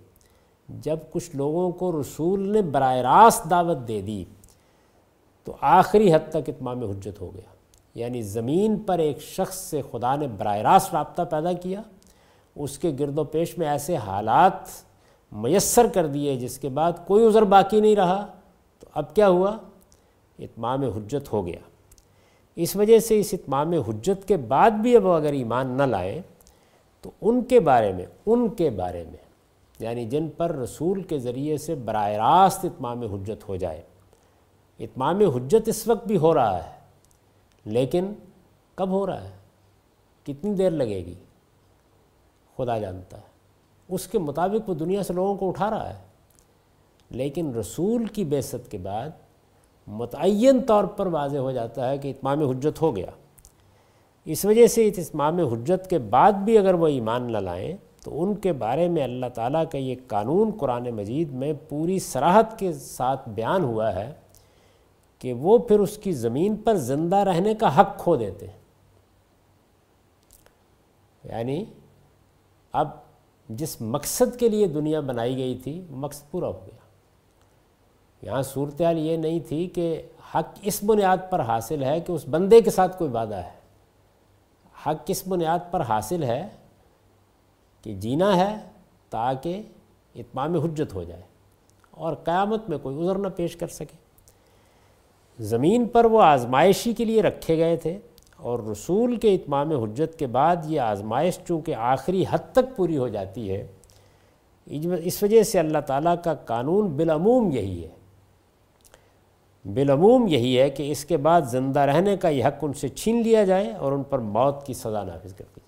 جب 0.80 0.98
کچھ 1.12 1.36
لوگوں 1.36 1.72
کو 1.72 2.02
رسول 2.02 2.52
نے 2.52 2.62
براہ 2.62 2.96
راست 2.96 3.50
دعوت 3.50 3.78
دے 3.88 4.02
دی، 4.02 4.26
تو 5.44 5.56
آخری 5.62 6.14
حد 6.14 6.30
تک 6.30 6.38
اتمام 6.48 6.84
حجت 6.84 7.22
ہو 7.22 7.34
گیا۔ 7.34 7.52
یعنی 7.96 8.22
زمین 8.22 8.78
پر 8.78 9.00
ایک 9.00 9.22
شخص 9.22 9.58
سے 9.58 9.82
خدا 9.92 10.16
نے 10.16 10.28
براہ 10.28 10.58
راست 10.58 10.94
رابطہ 10.94 11.22
پیدا 11.22 11.54
کیا، 11.54 11.82
اس 12.56 12.78
کے 12.78 12.92
گرد 13.00 13.20
و 13.20 13.24
پیش 13.24 13.58
میں 13.58 13.68
ایسے 13.68 13.96
حالات 13.96 14.52
میسر 15.32 15.88
کر 15.88 16.08
دیے 16.08 16.36
جس 16.36 16.60
کے 16.60 16.70
بعد 16.70 16.92
کوئی 17.08 17.28
عذر 17.28 17.42
باقی 17.42 17.82
نہیں 17.82 17.96
رہا۔ 17.96 18.28
تو 18.80 18.88
اب 18.94 19.16
کیا 19.16 19.30
ہوا؟ 19.30 19.58
اتمام 20.40 20.84
حجت 20.84 21.34
ہو 21.34 21.48
گیا۔ 21.48 21.60
اس 22.56 22.76
وجہ 22.76 23.00
سے 23.00 23.20
اس 23.20 23.30
اتمام 23.34 23.74
حجت 23.74 24.28
کے 24.28 24.38
بعد 24.38 24.72
بھی 24.72 24.96
اب 24.96 25.08
اگر 25.08 25.34
ایمان 25.34 25.68
نہ 25.68 25.84
لائیں، 25.84 26.22
تو 27.02 27.12
ان 27.22 27.44
کے 27.44 27.60
بارے 27.60 27.94
میں، 27.94 28.06
ان 28.26 28.50
کے 28.50 28.70
بارے 28.70 29.04
میں 29.04 29.31
یعنی 29.82 30.06
جن 30.06 30.30
پر 30.38 30.56
رسول 30.56 31.04
کے 31.04 31.20
ذریعے 31.20 31.58
سے 31.58 31.76
براہ 31.76 32.10
راست 32.10 32.66
اتمام 32.66 33.02
حجت 33.02 33.50
ہو 33.50 33.56
جائے۔ 33.56 33.82
اتمام 34.80 35.22
حجت 35.22 35.68
اس 35.68 35.88
وقت 35.88 36.08
بھی 36.08 36.18
ہو 36.18 36.34
رہا 36.34 36.64
ہے، 36.64 36.70
لیکن 37.66 38.14
کب 38.76 38.90
ہو 38.90 39.08
رہا 39.08 39.24
ہے؟ 39.24 39.32
کتنی 40.24 40.54
دیر 40.54 40.72
لگے 40.72 41.06
گی؟ 41.06 41.14
خدا 42.58 42.80
جانتا 42.80 43.18
ہے۔ 43.18 43.32
اس 43.90 44.08
کے 44.08 44.20
مطابق 44.20 44.70
وہ 44.70 44.74
دنیا 44.74 45.04
سے 45.04 45.14
لوگوں 45.14 45.36
کو 45.36 45.48
اٹھا 45.48 45.70
رہا 45.70 45.90
ہے۔ 45.90 46.00
لیکن 47.10 47.56
رسول 47.56 48.06
کی 48.06 48.24
بیست 48.24 48.72
کے 48.72 48.78
بعد 48.78 49.10
متعین 49.88 50.62
طور 50.62 50.84
پر 50.84 51.08
واضح 51.08 51.38
ہو 51.38 51.52
جاتا 51.52 51.90
ہے 51.90 51.98
کہ 51.98 52.08
اتمام 52.08 52.50
حجت 52.50 52.82
ہو 52.82 52.96
گیا۔ 52.96 53.08
اس 54.26 54.46
وجہ 54.46 54.68
سے 54.68 54.88
اس 54.88 54.94
اتمام 54.98 55.40
حجت 55.40 55.90
کے 55.90 55.98
بعد 55.98 56.32
بھی 56.32 56.58
اگر 56.58 56.74
وہ 56.74 56.88
ایمان 56.88 57.32
نہ 57.32 57.38
لائیں 57.38 57.78
تو 58.04 58.24
ان 58.24 58.36
کے 58.36 58.54
بارے 58.54 58.88
میں 58.88 59.04
اللہ 59.04 59.26
تعالیٰ 59.34 59.64
کا 59.72 59.78
یہ 59.78 59.96
قانون 60.08 60.52
قرآن 60.60 60.90
مجید 60.90 61.32
میں 61.32 61.54
پوری 61.70 62.00
سراحت 62.00 62.60
کے 62.60 62.74
ساتھ 62.74 63.30
بیان 63.30 63.64
ہوا 63.64 63.96
ہے 63.96 64.14
کہ 65.20 65.34
وہ 65.34 65.58
پھر 65.58 65.80
اس 65.80 65.98
کی 65.98 66.12
زمین 66.12 66.56
پر 66.56 66.76
زندہ 66.76 67.16
رہنے 67.16 67.56
کا 67.56 67.82
حق 67.82 67.98
کھو 67.98 68.16
دیتے 68.16 68.48
ہیں۔ 68.48 68.58
یعنی 71.24 71.66
اب 72.72 72.88
جس 73.50 73.82
مقصد 73.82 74.40
کے 74.40 74.50
لیے 74.50 74.68
دنیا 74.68 75.00
بنائی 75.00 75.38
گئی 75.38 75.58
تھی 75.64 75.86
وہ 75.90 75.98
مقصد 75.98 76.32
پورا 76.32 76.48
ہو 76.48 76.60
گیا۔ 76.66 76.78
یہاں 78.22 78.42
صورتحال 78.42 78.98
یہ 78.98 79.18
نہیں 79.18 79.40
تھی 79.48 79.68
کہ 79.68 80.02
حق 80.36 80.60
اس 80.62 80.84
بنیاد 80.84 81.18
پر 81.30 81.40
حاصل 81.40 81.84
ہے 81.84 82.00
کہ 82.00 82.12
اس 82.12 82.26
بندے 82.30 82.62
کے 82.62 82.72
ساتھ 82.72 82.98
کوئی 82.98 83.12
وعدہ 83.12 83.36
ہے۔ 83.36 83.62
حق 84.86 85.08
کس 85.08 85.28
بنیاد 85.28 85.60
پر 85.72 85.82
حاصل 85.82 86.24
ہے 86.24 86.48
کہ 87.82 87.94
جینا 87.94 88.36
ہے 88.38 88.56
تاکہ 89.10 89.62
اتمام 90.16 90.56
حجت 90.56 90.94
ہو 90.94 91.04
جائے 91.04 91.22
اور 91.92 92.16
قیامت 92.16 92.70
میں 92.70 92.78
کوئی 92.78 93.04
عذر 93.04 93.16
نہ 93.16 93.28
پیش 93.36 93.56
کر 93.56 93.68
سکے۔ 93.68 93.98
زمین 95.40 95.86
پر 95.86 96.06
وہ 96.06 96.22
آزمائشی 96.22 96.94
کے 96.94 97.06
لیے 97.06 97.22
رکھے 97.22 97.58
گئے 97.58 97.76
تھے 97.78 97.98
اور 98.38 98.60
رسول 98.60 99.16
کے 99.16 99.36
اتمام 99.36 99.72
حجت 99.72 100.20
کے 100.20 100.28
بعد 100.28 100.56
یہ 100.66 100.80
آزمائش 100.80 101.40
چونکہ 101.48 101.76
آخری 101.76 102.24
حد 102.30 102.52
تک 102.52 102.76
پوری 102.76 102.98
ہو 102.98 103.08
جاتی 103.08 103.52
ہے، 103.52 103.68
اس 105.04 105.24
وجہ 105.24 105.44
سے 105.44 105.60
اللہ 105.60 105.78
تعالیٰ 105.88 106.16
کا 106.24 106.34
قانون 106.34 106.88
بالعموم 106.88 107.52
یہی 107.52 107.84
ہے۔ 107.84 107.90
بالعموم 109.74 110.28
یہی 110.28 110.60
ہے 110.60 110.70
کہ 110.70 110.92
اس 110.92 111.06
کے 111.06 111.18
بعد 111.18 111.42
زندہ 111.42 111.80
رہنے 111.80 112.18
کا 112.18 112.30
یہ 112.30 112.46
حق 112.46 112.64
ان 112.64 112.74
سے 112.74 112.88
چھین 112.88 113.22
لیا 113.22 113.44
جائے 113.44 113.72
اور 113.72 113.92
ان 113.92 114.04
پر 114.04 114.20
موت 114.20 114.66
کی 114.66 114.74
سزا 114.74 115.04
نافذ 115.04 115.34
کر 115.34 115.46
دی 115.56 115.61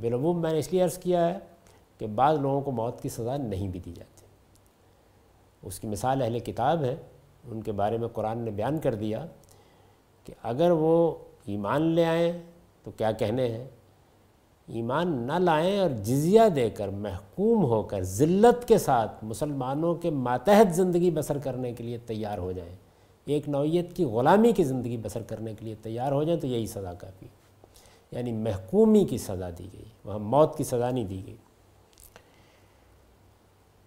بالعموم 0.00 0.42
میں 0.42 0.52
نے 0.52 0.58
اس 0.58 0.72
لیے 0.72 0.82
عرض 0.82 0.98
کیا 0.98 1.28
ہے 1.28 1.38
کہ 1.98 2.06
بعض 2.06 2.38
لوگوں 2.38 2.60
کو 2.60 2.70
موت 2.70 3.00
کی 3.00 3.08
سزا 3.08 3.36
نہیں 3.36 3.68
بھی 3.68 3.80
دی 3.80 3.92
جاتی۔ 3.92 4.26
اس 5.62 5.80
کی 5.80 5.86
مثال 5.86 6.22
اہل 6.22 6.38
کتاب 6.38 6.84
ہے 6.84 6.96
ان 7.44 7.62
کے 7.62 7.72
بارے 7.72 7.98
میں 7.98 8.08
قرآن 8.08 8.38
نے 8.38 8.50
بیان 8.50 8.78
کر 8.78 8.94
دیا 8.94 9.26
کہ 10.24 10.34
اگر 10.42 10.70
وہ 10.70 11.14
ایمان 11.46 11.82
لے 11.82 12.04
آئیں 12.04 12.32
تو 12.82 12.90
کیا 12.90 13.12
کہنے 13.12 13.48
ہیں؟ 13.48 13.64
ایمان 14.66 15.12
نہ 15.12 15.32
لائیں 15.32 15.78
اور 15.78 15.90
جزیہ 15.90 16.40
دے 16.56 16.70
کر 16.70 16.88
محکوم 16.88 17.64
ہو 17.64 17.82
کر 17.82 18.02
ذلت 18.02 18.68
کے 18.68 18.78
ساتھ 18.78 19.24
مسلمانوں 19.24 19.94
کے 19.94 20.10
ماتحت 20.10 20.74
زندگی 20.74 21.10
بسر 21.10 21.38
کرنے 21.38 21.72
کے 21.72 21.84
لیے 21.84 21.98
تیار 21.98 22.38
ہو 22.38 22.52
جائیں۔ 22.52 22.76
ایک 23.24 23.48
نوعیت 23.48 23.92
کی 23.96 24.04
غلامی 24.04 24.52
کی 24.52 24.64
زندگی 24.64 24.96
بسر 24.96 25.22
کرنے 25.22 25.54
کے 25.54 25.64
لیے 25.64 25.74
تیار 25.82 26.12
ہو 26.12 26.22
جائیں 26.22 26.40
تو 26.40 26.46
یہی 26.46 26.66
سزا 26.66 26.94
کافی 26.94 27.26
یعنی 28.12 28.32
محکومی 28.32 29.04
کی 29.04 29.18
سزا 29.18 29.50
دی 29.58 29.68
گئی، 29.72 29.84
وہاں 30.04 30.18
موت 30.18 30.56
کی 30.56 30.64
سزا 30.64 30.90
نہیں 30.90 31.04
دی 31.04 31.22
گئی۔ 31.26 31.36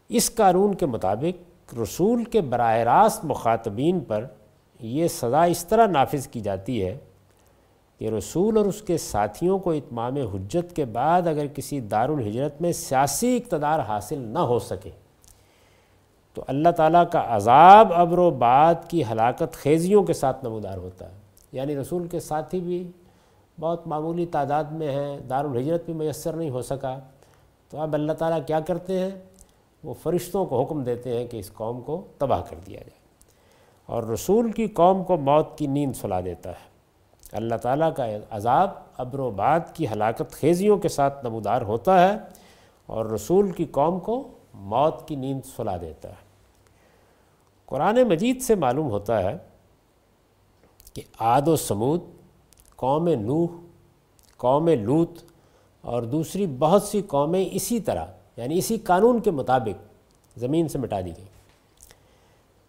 اس 0.10 0.36
قانون 0.36 0.76
کے 0.76 0.86
مطابق 0.86 1.76
رسول 1.76 2.24
کے 2.24 2.42
براہ 2.42 2.78
راست 2.78 3.26
مخاطبین 3.26 4.00
پر 4.00 4.26
یہ 4.80 5.08
سزا 5.08 5.44
اس 5.44 5.66
طرح 5.66 5.88
نافذ 5.88 6.28
کی 6.28 6.40
جاتی 6.40 6.86
ہے 6.86 6.98
کہ 8.00 8.10
رسول 8.10 8.58
اور 8.58 8.66
اس 8.66 8.82
کے 8.82 8.98
ساتھیوں 8.98 9.60
کو 9.60 9.72
اتمام 9.72 10.18
حجت 10.18 10.76
کے 10.76 10.86
بعد 10.86 11.28
اگر 11.28 11.48
کسی 11.48 11.80
دار 11.80 12.10
الحجرت 12.10 12.62
میں 12.62 12.72
سیاسی 12.72 13.38
اقتدار 13.38 13.80
حاصل 13.80 14.20
نہ 14.20 14.40
ہو 14.40 14.60
سکے 14.60 14.90
تو 16.34 16.44
اللہ 16.48 16.70
تعالیٰ 16.70 17.04
کا 17.12 17.26
عذاب 17.28 17.94
ابر 17.94 18.18
و 18.18 18.30
بعد 18.30 18.76
کی 18.88 19.04
ہلاکت 19.12 19.54
خیزیوں 19.54 20.04
کے 20.04 20.14
ساتھ 20.14 20.46
نمودار 20.46 20.78
ہوتا 20.78 21.12
ہے۔ 21.12 21.18
یعنی 21.52 21.76
رسول 21.76 22.08
کے 22.08 22.20
ساتھی 22.20 22.60
بھی 22.60 22.92
بہت 23.60 23.88
معمولی 23.88 24.26
تعداد 24.26 24.64
میں 24.64 24.92
ہیں 24.92 25.20
دار 25.20 25.46
الحجرت 25.46 25.86
بھی 25.86 25.94
میسر 25.94 26.34
نہیں 26.34 26.50
ہو 26.50 26.62
سکا۔ 26.62 27.00
تو 27.70 27.80
اب 27.80 27.94
اللہ 27.94 28.14
تعالیٰ 28.14 28.40
کیا 28.48 28.60
کرتے 28.60 29.00
ہیں؟ 29.00 29.10
وہ 29.84 29.94
فرشتوں 30.04 30.46
کو 30.46 30.64
حکم 30.64 30.84
دیتے 30.84 31.20
ہیں 31.20 31.28
کہ 31.28 31.38
اس 31.38 31.54
قوم 31.54 31.82
کو 31.82 32.08
تباہ 32.18 32.42
کر 32.50 32.56
دیا 32.68 32.80
جائے۔ 32.80 33.06
اور 33.86 34.04
رسول 34.04 34.52
کی 34.52 34.68
قوم 34.68 35.04
کو 35.04 35.18
موت 35.18 35.58
کی 35.58 35.68
نیند 35.68 35.94
سلا 35.96 36.22
دیتا 36.22 36.50
ہے۔ 36.50 36.76
اللہ 37.32 37.56
تعالیٰ 37.56 37.96
کا 37.96 38.06
عذاب 38.30 38.70
ابر 38.98 39.20
و 39.20 39.32
بعد 39.32 39.60
کی 39.74 39.88
ہلاکت 39.88 40.32
خیزیوں 40.32 40.78
کے 40.78 40.90
ساتھ 40.90 41.26
نمودار 41.26 41.62
ہوتا 41.62 42.10
ہے 42.10 42.18
اور 42.86 43.06
رسول 43.06 43.52
کی 43.52 43.66
قوم 43.66 44.00
کو 44.00 44.32
موت 44.54 45.08
کی 45.08 45.16
نیند 45.16 45.42
سلا 45.56 45.78
دیتا 45.82 46.10
ہے۔ 46.10 46.26
قرآن 47.66 48.04
مجید 48.10 48.42
سے 48.42 48.56
معلوم 48.56 48.90
ہوتا 48.90 49.24
ہے 49.24 49.38
کہ 50.94 51.02
عاد 51.20 51.48
و 51.48 51.56
سمود 51.56 52.02
قوم 52.76 53.08
نوح، 53.08 53.48
قوم 54.38 54.70
لوت 54.70 55.10
اور 55.82 56.04
دوسری 56.04 56.48
بہت 56.48 56.84
سی 56.84 57.02
قومیں 57.02 57.46
اسی 57.52 57.80
طرح 57.80 58.06
یعنی 58.38 58.58
اسی 58.58 58.78
قانون 58.78 59.20
کے 59.20 59.32
مطابق 59.32 59.84
زمین 60.40 60.68
سے 60.68 60.78
مٹا 60.78 61.02
دی 61.02 61.12
گئی 61.18 61.26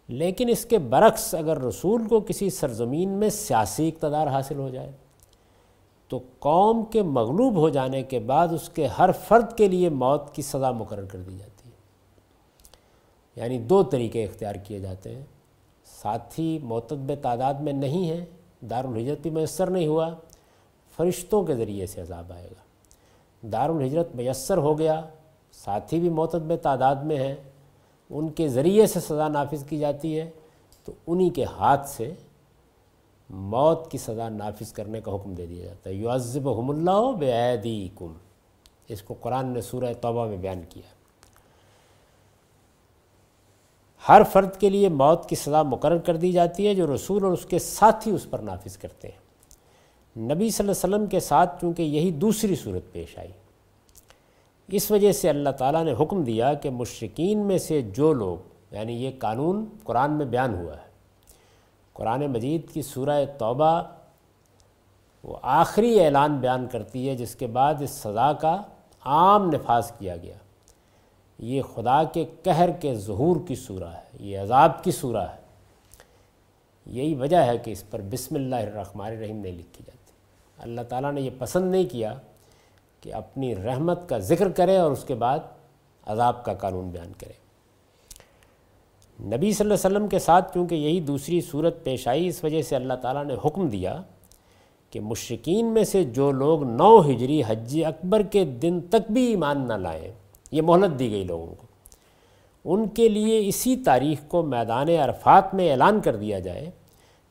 لیکن 0.08 0.48
اس 0.48 0.64
کے 0.64 0.78
برعکس 0.78 1.34
اگر 1.34 1.58
رسول 1.58 2.08
کو 2.08 2.20
کسی 2.20 2.50
سرزمین 2.50 3.08
میں 3.08 3.28
سیاسی 3.28 3.88
اقتدار 3.88 4.26
حاصل 4.26 4.58
ہو 4.58 4.70
جائے، 4.70 4.92
تو 6.08 6.20
قوم 6.38 6.84
کے 6.84 7.02
مغلوب 7.02 7.56
ہو 7.56 7.68
جانے 7.68 8.02
کے 8.02 8.18
بعد 8.18 8.48
اس 8.48 8.68
کے 8.68 8.86
ہر 8.86 9.10
فرد 9.12 9.56
کے 9.56 9.68
لیے 9.68 9.88
موت 9.88 10.34
کی 10.34 10.42
سزا 10.42 10.70
مقرر 10.70 11.04
کر 11.04 11.18
دی 11.18 11.36
جاتی 11.38 11.68
ہے۔ 11.68 11.74
یعنی 13.36 13.58
دو 13.58 13.82
طریقے 13.82 14.24
اختیار 14.24 14.54
کیے 14.54 14.78
جاتے 14.78 15.14
ہیں۔ 15.14 15.24
ساتھی 16.02 16.58
معتدب 16.62 17.14
تعداد 17.22 17.54
میں 17.54 17.72
نہیں 17.72 18.10
ہیں 18.10 18.24
دارالحجرت 18.60 19.18
بھی 19.20 19.30
میسر 19.30 19.70
نہیں 19.70 19.86
ہوا، 19.86 20.14
فرشتوں 20.96 21.44
کے 21.44 21.54
ذریعے 21.54 21.86
سے 21.86 22.00
عذاب 22.00 22.32
آئے 22.32 22.46
گا۔ 22.46 22.62
دارالحجرت 23.46 24.08
میسر 24.14 24.56
ہو 24.56 24.78
گیا، 24.78 25.02
ساتھی 25.52 26.00
بھی 26.00 26.08
معتدب 26.08 26.56
تعداد 26.56 26.96
میں 26.96 27.16
ہیں، 27.16 27.34
ان 28.10 28.28
کے 28.28 28.48
ذریعے 28.48 28.86
سے 28.86 29.00
سزا 29.00 29.28
نافذ 29.28 29.64
کی 29.64 29.78
جاتی 29.78 30.20
ہے، 30.20 30.30
تو 30.84 30.92
انہی 31.06 31.30
کے 31.30 31.44
ہاتھ 31.44 31.88
سے 31.88 32.14
موت 33.30 33.90
کی 33.90 33.98
سزا 33.98 34.28
نافذ 34.28 34.72
کرنے 34.72 35.00
کا 35.00 35.14
حکم 35.14 35.34
دے 35.34 35.46
دیا 35.46 35.64
جاتا 35.64 35.90
ہے۔ 35.90 35.94
یعذبہم 35.94 36.70
اللہ 36.70 37.12
بیعیدیکم 37.18 38.12
اس 38.88 39.02
کو 39.02 39.14
قرآن 39.20 39.46
نے 39.46 39.60
سورہ 39.60 39.92
توبہ 40.00 40.26
میں 40.26 40.36
بیان 40.36 40.60
کیا۔ 40.68 40.95
ہر 44.08 44.22
فرد 44.32 44.56
کے 44.56 44.70
لیے 44.70 44.88
موت 44.88 45.28
کی 45.28 45.36
سزا 45.36 45.62
مقرر 45.62 45.98
کر 45.98 46.16
دی 46.16 46.32
جاتی 46.32 46.66
ہے 46.66 46.74
جو 46.74 46.94
رسول 46.94 47.24
اور 47.24 47.32
اس 47.32 47.46
کے 47.46 47.58
ساتھی 47.58 48.10
اس 48.10 48.30
پر 48.30 48.38
نافذ 48.38 48.76
کرتے 48.76 49.08
ہیں۔ 49.08 49.24
نبی 50.16 50.50
صلی 50.50 50.68
اللہ 50.68 50.86
علیہ 50.86 50.94
وسلم 50.94 51.06
کے 51.06 51.20
ساتھ 51.20 51.60
چونکہ 51.60 51.82
یہی 51.82 52.10
دوسری 52.10 52.54
صورت 52.54 52.92
پیش 52.92 53.18
آئی۔ 53.18 53.32
اس 54.68 54.90
وجہ 54.90 55.12
سے 55.12 55.28
اللہ 55.28 55.50
تعالیٰ 55.50 55.84
نے 55.84 55.94
حکم 56.00 56.22
دیا 56.22 56.54
کہ 56.54 56.70
مشرقین 56.70 57.38
میں 57.38 57.58
سے 57.58 57.82
جو 57.82 58.12
لوگ 58.12 58.74
یعنی 58.74 59.04
یہ 59.04 59.10
قانون 59.18 59.64
قرآن 59.84 60.12
میں 60.12 60.26
بیان 60.26 60.54
ہوا 60.54 60.76
ہے، 60.76 60.88
قرآن 61.92 62.26
مجید 62.26 62.70
کی 62.70 62.82
سورہ 62.82 63.24
توبہ 63.38 63.82
وہ 65.24 65.36
آخری 65.42 66.00
اعلان 66.00 66.36
بیان 66.36 66.66
کرتی 66.66 67.08
ہے 67.08 67.16
جس 67.16 67.34
کے 67.34 67.46
بعد 67.46 67.74
اس 67.80 67.90
سزا 67.90 68.32
کا 68.32 68.62
عام 69.04 69.48
نفاذ 69.48 69.90
کیا 69.98 70.16
گیا۔ 70.16 70.34
یہ 71.38 71.62
خدا 71.62 72.04
کے 72.04 72.24
قہر 72.42 72.70
کے 72.70 72.94
ظہور 72.94 73.36
کی 73.48 73.54
سورہ 73.54 73.92
ہے، 73.94 74.02
یہ 74.20 74.38
عذاب 74.38 74.84
کی 74.84 74.90
سورہ 74.90 75.16
ہے۔ 75.16 75.46
یہی 76.86 77.14
وجہ 77.14 77.36
ہے 77.36 77.58
کہ 77.58 77.70
اس 77.70 77.90
پر 77.90 78.00
بسم 78.00 78.34
اللہ 78.34 78.56
الرحمن 78.56 79.06
الرحیم 79.06 79.36
نہیں 79.36 79.52
لکھی 79.52 79.84
جاتی۔ 79.86 80.12
اللہ 80.58 80.80
تعالیٰ 80.80 81.12
نے 81.12 81.20
یہ 81.20 81.30
پسند 81.38 81.70
نہیں 81.70 81.84
کیا 81.84 82.14
کہ 83.00 83.14
اپنی 83.14 83.56
رحمت 83.56 84.08
کا 84.08 84.18
ذکر 84.18 84.48
کرے 84.50 84.76
اور 84.76 84.90
اس 84.90 85.04
کے 85.04 85.14
بعد 85.14 85.38
عذاب 86.06 86.44
کا 86.44 86.54
قانون 86.54 86.88
بیان 86.88 87.12
کرے۔ 87.18 87.32
نبی 89.22 89.52
صلی 89.52 89.64
اللہ 89.64 89.74
علیہ 89.74 89.96
وسلم 89.96 90.08
کے 90.08 90.18
ساتھ 90.18 90.52
کیونکہ 90.52 90.74
یہی 90.74 91.00
دوسری 91.00 91.40
صورت 91.40 91.84
پیش 91.84 92.08
آئی، 92.08 92.28
اس 92.28 92.44
وجہ 92.44 92.62
سے 92.62 92.76
اللہ 92.76 92.94
تعالیٰ 92.94 93.24
نے 93.24 93.34
حکم 93.44 93.68
دیا 93.68 94.02
کہ 94.90 95.00
مشرقین 95.00 95.66
میں 95.66 95.84
سے 95.84 96.04
جو 96.04 96.32
لوگ 96.32 96.62
نو 96.62 97.00
ہجری 97.00 97.42
حج 97.46 97.84
اکبر 97.86 98.22
کے 98.22 98.44
دن 98.44 98.80
تک 98.80 99.10
بھی 99.10 99.26
ایمان 99.26 99.68
نہ 99.68 99.72
لائیں 99.72 100.12
یہ 100.50 100.62
مہلت 100.62 100.98
دی 100.98 101.10
گئی 101.10 101.24
لوگوں 101.24 101.54
کو۔ 101.54 101.66
ان 102.64 102.88
کے 102.88 103.08
لیے 103.08 103.48
اسی 103.48 103.76
تاریخ 103.76 104.18
کو 104.28 104.42
میدان 104.42 104.88
عرفات 104.88 105.54
میں 105.54 105.70
اعلان 105.70 106.00
کر 106.00 106.16
دیا 106.16 106.38
جائے 106.38 106.70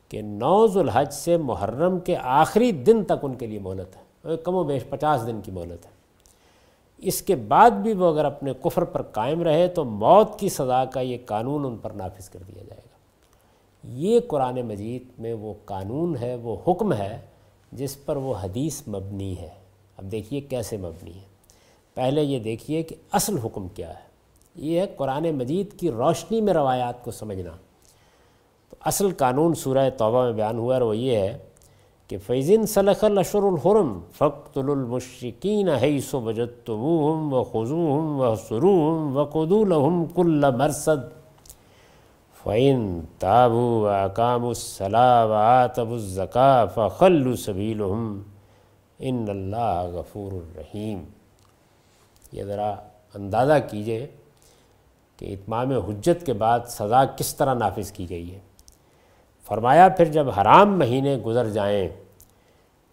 کہ 0.08 0.22
نو 0.22 0.66
ذوالحج 0.66 1.12
سے 1.12 1.36
محرم 1.36 2.00
کے 2.00 2.16
آخری 2.16 2.72
دن 2.72 3.04
تک 3.04 3.12
ان 3.22 3.34
کے 3.34 3.46
لیے 3.46 3.58
مہلت 3.58 3.96
ہے۔ 3.96 4.36
کم 4.44 4.54
و 4.54 4.64
بیش 4.64 4.82
پچاس 4.88 5.26
دن 5.26 5.40
کی 5.40 5.50
مہلت 5.50 5.86
ہے۔ 5.86 5.90
اس 6.98 7.22
کے 7.22 7.34
بعد 7.34 7.70
بھی 7.70 7.92
وہ 7.92 8.06
اگر 8.06 8.24
اپنے 8.24 8.52
کفر 8.62 8.84
پر 8.84 9.02
قائم 9.02 9.42
رہے 9.42 9.68
تو 9.68 9.84
موت 9.84 10.38
کی 10.38 10.48
سزا 10.48 10.84
کا 10.84 11.00
یہ 11.00 11.18
قانون 11.26 11.64
ان 11.64 11.76
پر 11.76 11.90
نافذ 11.90 12.28
کر 12.28 12.38
دیا 12.48 12.62
جائے 12.62 12.80
گا۔ 12.84 12.96
یہ 13.84 14.20
قرآن 14.28 14.62
مجید 14.62 15.02
میں 15.18 15.34
وہ 15.34 15.54
قانون 15.64 16.16
ہے، 16.20 16.34
وہ 16.34 16.56
حکم 16.68 16.92
ہے 16.92 17.20
جس 17.72 18.04
پر 18.04 18.16
وہ 18.16 18.34
حدیث 18.42 18.82
مبنی 18.88 19.38
ہے۔ 19.38 19.48
اب 19.96 20.04
دیکھیے 20.04 20.40
کیسے 20.40 20.76
مبنی 20.76 21.14
ہے۔ 21.14 21.35
پہلے 21.96 22.22
یہ 22.22 22.38
دیکھیے 22.38 22.82
کہ 22.82 22.96
اصل 23.12 23.38
حکم 23.38 23.68
کیا 23.68 23.88
ہے۔ 23.88 24.06
یہ 24.54 24.80
ہے 24.80 24.86
قرآن 24.96 25.30
مجید 25.30 25.72
کی 25.72 25.90
روشنی 25.90 26.40
میں 26.40 26.54
روایات 26.54 27.04
کو 27.04 27.10
سمجھنا۔ 27.10 27.50
تو 28.70 28.76
اصل 28.84 29.10
قانون 29.10 29.54
سورہ 29.54 29.90
توبہ 29.90 30.24
میں 30.24 30.32
بیان 30.32 30.58
ہوا 30.58 30.74
اور 30.74 30.82
وہ 30.82 30.96
یہ 30.96 31.16
ہے 31.16 31.38
کہ 32.08 32.18
فیضن 32.26 32.66
صلق 32.66 33.04
الشر 33.04 33.42
الحرم 33.42 34.00
فخت 34.12 34.58
المشقین 34.58 35.68
حیث 35.68 36.14
و 36.14 36.20
بجت 36.20 36.70
و 36.70 37.44
خضوم 37.44 38.20
و 38.20 38.34
سروم 38.36 39.16
و 39.16 39.24
قدو 39.24 39.62
الحم 39.62 40.04
کل 40.04 40.44
مرسد 40.58 40.98
فعین 42.44 43.00
تابو 43.18 43.80
و 43.82 43.86
اقام 43.86 44.44
الصلاح 44.44 45.26
و 45.26 45.32
آتب 45.32 45.90
الزکا 45.90 46.64
فخل 46.66 47.36
صبیل 47.36 47.82
ان 48.98 49.24
اللہ 49.28 49.86
غفور 49.92 50.32
الرحیم 50.32 51.04
یہ 52.36 52.44
ذرا 52.44 52.74
اندازہ 53.14 53.52
کیجیے 53.70 54.06
کہ 55.16 55.32
اتمام 55.32 55.72
حجت 55.72 56.26
کے 56.26 56.32
بعد 56.32 56.60
سزا 56.68 57.04
کس 57.04 57.36
طرح 57.36 57.54
نافذ 57.54 57.92
کی 57.92 58.10
گئی 58.10 58.34
ہے۔ 58.34 58.38
فرمایا، 59.46 59.88
پھر 59.88 60.04
جب 60.04 60.30
حرام 60.30 60.78
مہینے 60.78 61.16
گزر 61.16 61.48
جائیں 61.50 61.88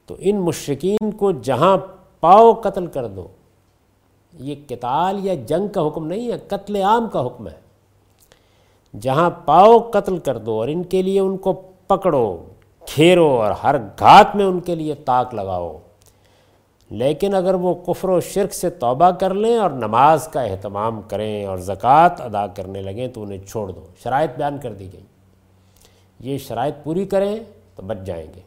تو 0.06 0.16
ان 0.20 0.42
مشرقین 0.42 1.12
کو 1.12 1.32
جہاں 1.32 1.78
پاؤ 2.20 2.54
قتل 2.54 2.88
کر 2.88 3.08
دو۔ 3.08 3.28
یہ 4.34 4.56
کتال 4.68 5.26
یا 5.26 5.34
جنگ 5.48 5.68
کا 5.68 5.88
حکم 5.88 6.08
نہیں 6.08 6.32
ہے، 6.32 6.38
قتل 6.48 6.76
عام 6.76 7.10
کا 7.10 7.26
حکم 7.26 7.48
ہے۔ 7.48 7.64
جہاں 9.00 9.30
پاؤ 9.46 9.80
قتل 9.80 10.18
کر 10.18 10.38
دو 10.38 10.60
اور 10.60 10.68
ان 10.68 10.84
کے 10.84 11.02
لیے 11.02 11.20
ان 11.20 11.38
کو 11.38 11.54
پکڑو 11.88 12.46
کھیرو 12.80 13.42
اور 13.42 13.52
ہر 13.52 13.76
گھات 14.00 14.36
میں 14.36 14.46
ان 14.46 14.60
کے 14.60 14.76
لیے 14.76 14.96
طاق 14.96 15.34
لگاؤ۔ 15.34 15.78
لیکن 16.94 17.36
اگر 17.36 17.54
وہ 17.54 17.74
کفر 17.74 18.10
و 18.10 18.22
شرک 18.22 18.54
سے 18.54 18.70
توبہ 18.70 19.12
کر 19.12 19.34
لیں 19.34 19.58
اور 19.58 19.70
نماز 19.70 20.28
کا 20.28 20.42
اہتمام 20.42 21.02
کریں 21.02 21.46
اور 21.46 21.58
زکوٰۃ 21.58 22.10
ادا 22.20 22.48
کرنے 22.48 22.82
لگیں 22.82 23.08
تو 23.08 23.24
انہیں 23.24 23.38
چھوڑ 23.48 23.72
دو۔ 23.72 23.88
شرائط 24.04 24.30
بیان 24.38 24.58
کر 24.58 24.74
دی 24.74 24.94
گئی۔ 24.94 25.02
یہ 26.20 26.38
شرائط 26.38 26.76
پوری 26.84 27.06
کریں 27.06 27.40
تو 27.76 27.84
بچ 27.84 27.98
جائیں 28.06 28.28
گے، 28.36 28.42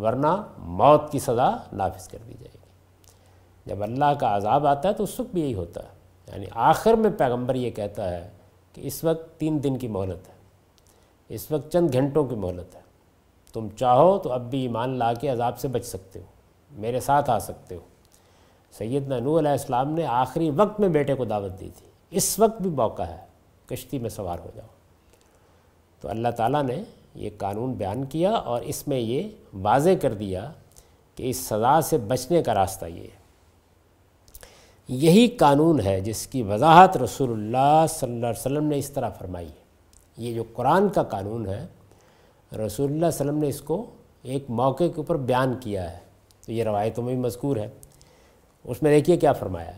ورنہ 0.00 0.42
موت 0.58 1.12
کی 1.12 1.18
سزا 1.18 1.56
نافذ 1.72 2.08
کر 2.08 2.18
دی 2.28 2.34
جائے 2.40 2.48
گی۔ 2.54 2.58
جب 3.66 3.82
اللہ 3.82 4.14
کا 4.20 4.36
عذاب 4.36 4.66
آتا 4.66 4.88
ہے 4.88 4.94
تو 4.94 5.04
اس 5.04 5.20
وقت 5.20 5.34
بھی 5.34 5.42
یہی 5.42 5.54
ہوتا 5.54 5.82
ہے۔ 5.82 5.88
یعنی 6.32 6.46
آخر 6.50 6.94
میں 6.94 7.10
پیغمبر 7.10 7.54
یہ 7.54 7.70
کہتا 7.70 8.10
ہے 8.10 8.28
کہ 8.72 8.80
اس 8.80 9.04
وقت 9.04 9.40
تین 9.40 9.62
دن 9.62 9.76
کی 9.76 9.88
مہلت 9.88 10.28
ہے، 10.28 10.34
اس 11.28 11.50
وقت 11.50 11.72
چند 11.72 11.92
گھنٹوں 11.92 12.24
کی 12.24 12.34
مہلت 12.34 12.74
ہے۔ 12.74 12.80
تم 13.52 13.68
چاہو 13.76 14.18
تو 14.18 14.32
اب 14.32 14.50
بھی 14.50 14.62
ایمان 14.62 14.90
لا 14.90 15.12
کے 15.12 15.28
عذاب 15.28 15.58
سے 15.58 15.68
بچ 15.68 15.84
سکتے 15.84 16.20
ہو۔ 16.20 16.33
میرے 16.74 17.00
ساتھ 17.00 17.30
آ 17.30 17.38
سکتے 17.38 17.74
ہو۔ 17.74 17.80
سیدنا 18.78 19.18
نو 19.18 19.38
علیہ 19.38 19.50
السلام 19.50 19.90
نے 19.90 20.06
آخری 20.06 20.50
وقت 20.50 20.80
میں 20.80 20.88
بیٹے 20.88 21.14
کو 21.14 21.24
دعوت 21.24 21.60
دی 21.60 21.70
تھی۔ 21.78 21.90
اس 22.10 22.38
وقت 22.38 22.62
بھی 22.62 22.70
موقع 22.70 23.02
ہے۔ 23.02 23.16
کشتی 23.66 23.98
میں 23.98 24.10
سوار 24.10 24.38
ہو 24.38 24.50
جاؤ۔ 24.54 24.66
تو 26.00 26.08
اللہ 26.08 26.28
تعالیٰ 26.28 26.62
نے 26.62 26.82
یہ 27.14 27.30
قانون 27.38 27.72
بیان 27.72 28.04
کیا 28.04 28.30
اور 28.30 28.62
اس 28.62 28.88
میں 28.88 28.98
یہ 28.98 29.28
واضح 29.62 29.90
کر 30.02 30.14
دیا 30.14 30.52
کہ 31.14 31.30
اس 31.30 31.36
سزا 31.36 31.80
سے 31.80 31.98
بچنے 31.98 32.42
کا 32.42 32.54
راستہ 32.54 32.86
یہ 32.86 33.02
ہے۔ 33.02 33.24
یہی 34.88 35.28
قانون 35.28 35.80
ہے 35.80 36.00
جس 36.00 36.26
کی 36.26 36.42
وضاحت 36.42 36.96
رسول 36.96 37.32
اللہ 37.32 37.84
صلی 37.88 38.12
اللہ 38.12 38.26
علیہ 38.26 38.40
وسلم 38.40 38.64
نے 38.64 38.78
اس 38.78 38.90
طرح 38.90 39.08
فرمائی۔ 39.08 39.46
ہے 39.46 39.64
یہ 40.16 40.34
جو 40.34 40.44
قرآن 40.52 40.88
کا 40.88 41.02
قانون 41.02 41.46
ہے، 41.46 41.66
رسول 42.52 42.86
اللہ 42.86 42.96
علیہ 42.96 43.06
وسلم 43.06 43.38
نے 43.38 43.48
اس 43.48 43.60
کو 43.60 43.86
ایک 44.22 44.44
موقع 44.48 44.84
کے 44.84 44.92
اوپر 44.96 45.16
بیان 45.16 45.54
کیا 45.60 45.92
ہے۔ 45.92 46.03
تو 46.46 46.52
یہ 46.52 46.64
روایتوں 46.64 47.04
میں 47.04 47.14
بھی 47.14 47.22
مذکور 47.22 47.56
ہے۔ 47.56 47.68
اس 48.64 48.82
میں 48.82 48.90
دیکھیے 48.90 49.16
کیا 49.16 49.32
فرمایا 49.32 49.72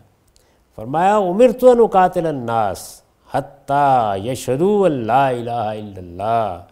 فرمایا 0.77 1.19
عمر 1.19 1.53
تو 1.61 1.75
نقاتل 1.75 2.27
الناس 2.27 3.03
حتیٰ 3.33 4.17
یشدو 4.27 4.85
اللہ 4.85 5.13
الہ 5.13 5.51
الا 5.51 5.99
اللہ 5.99 6.63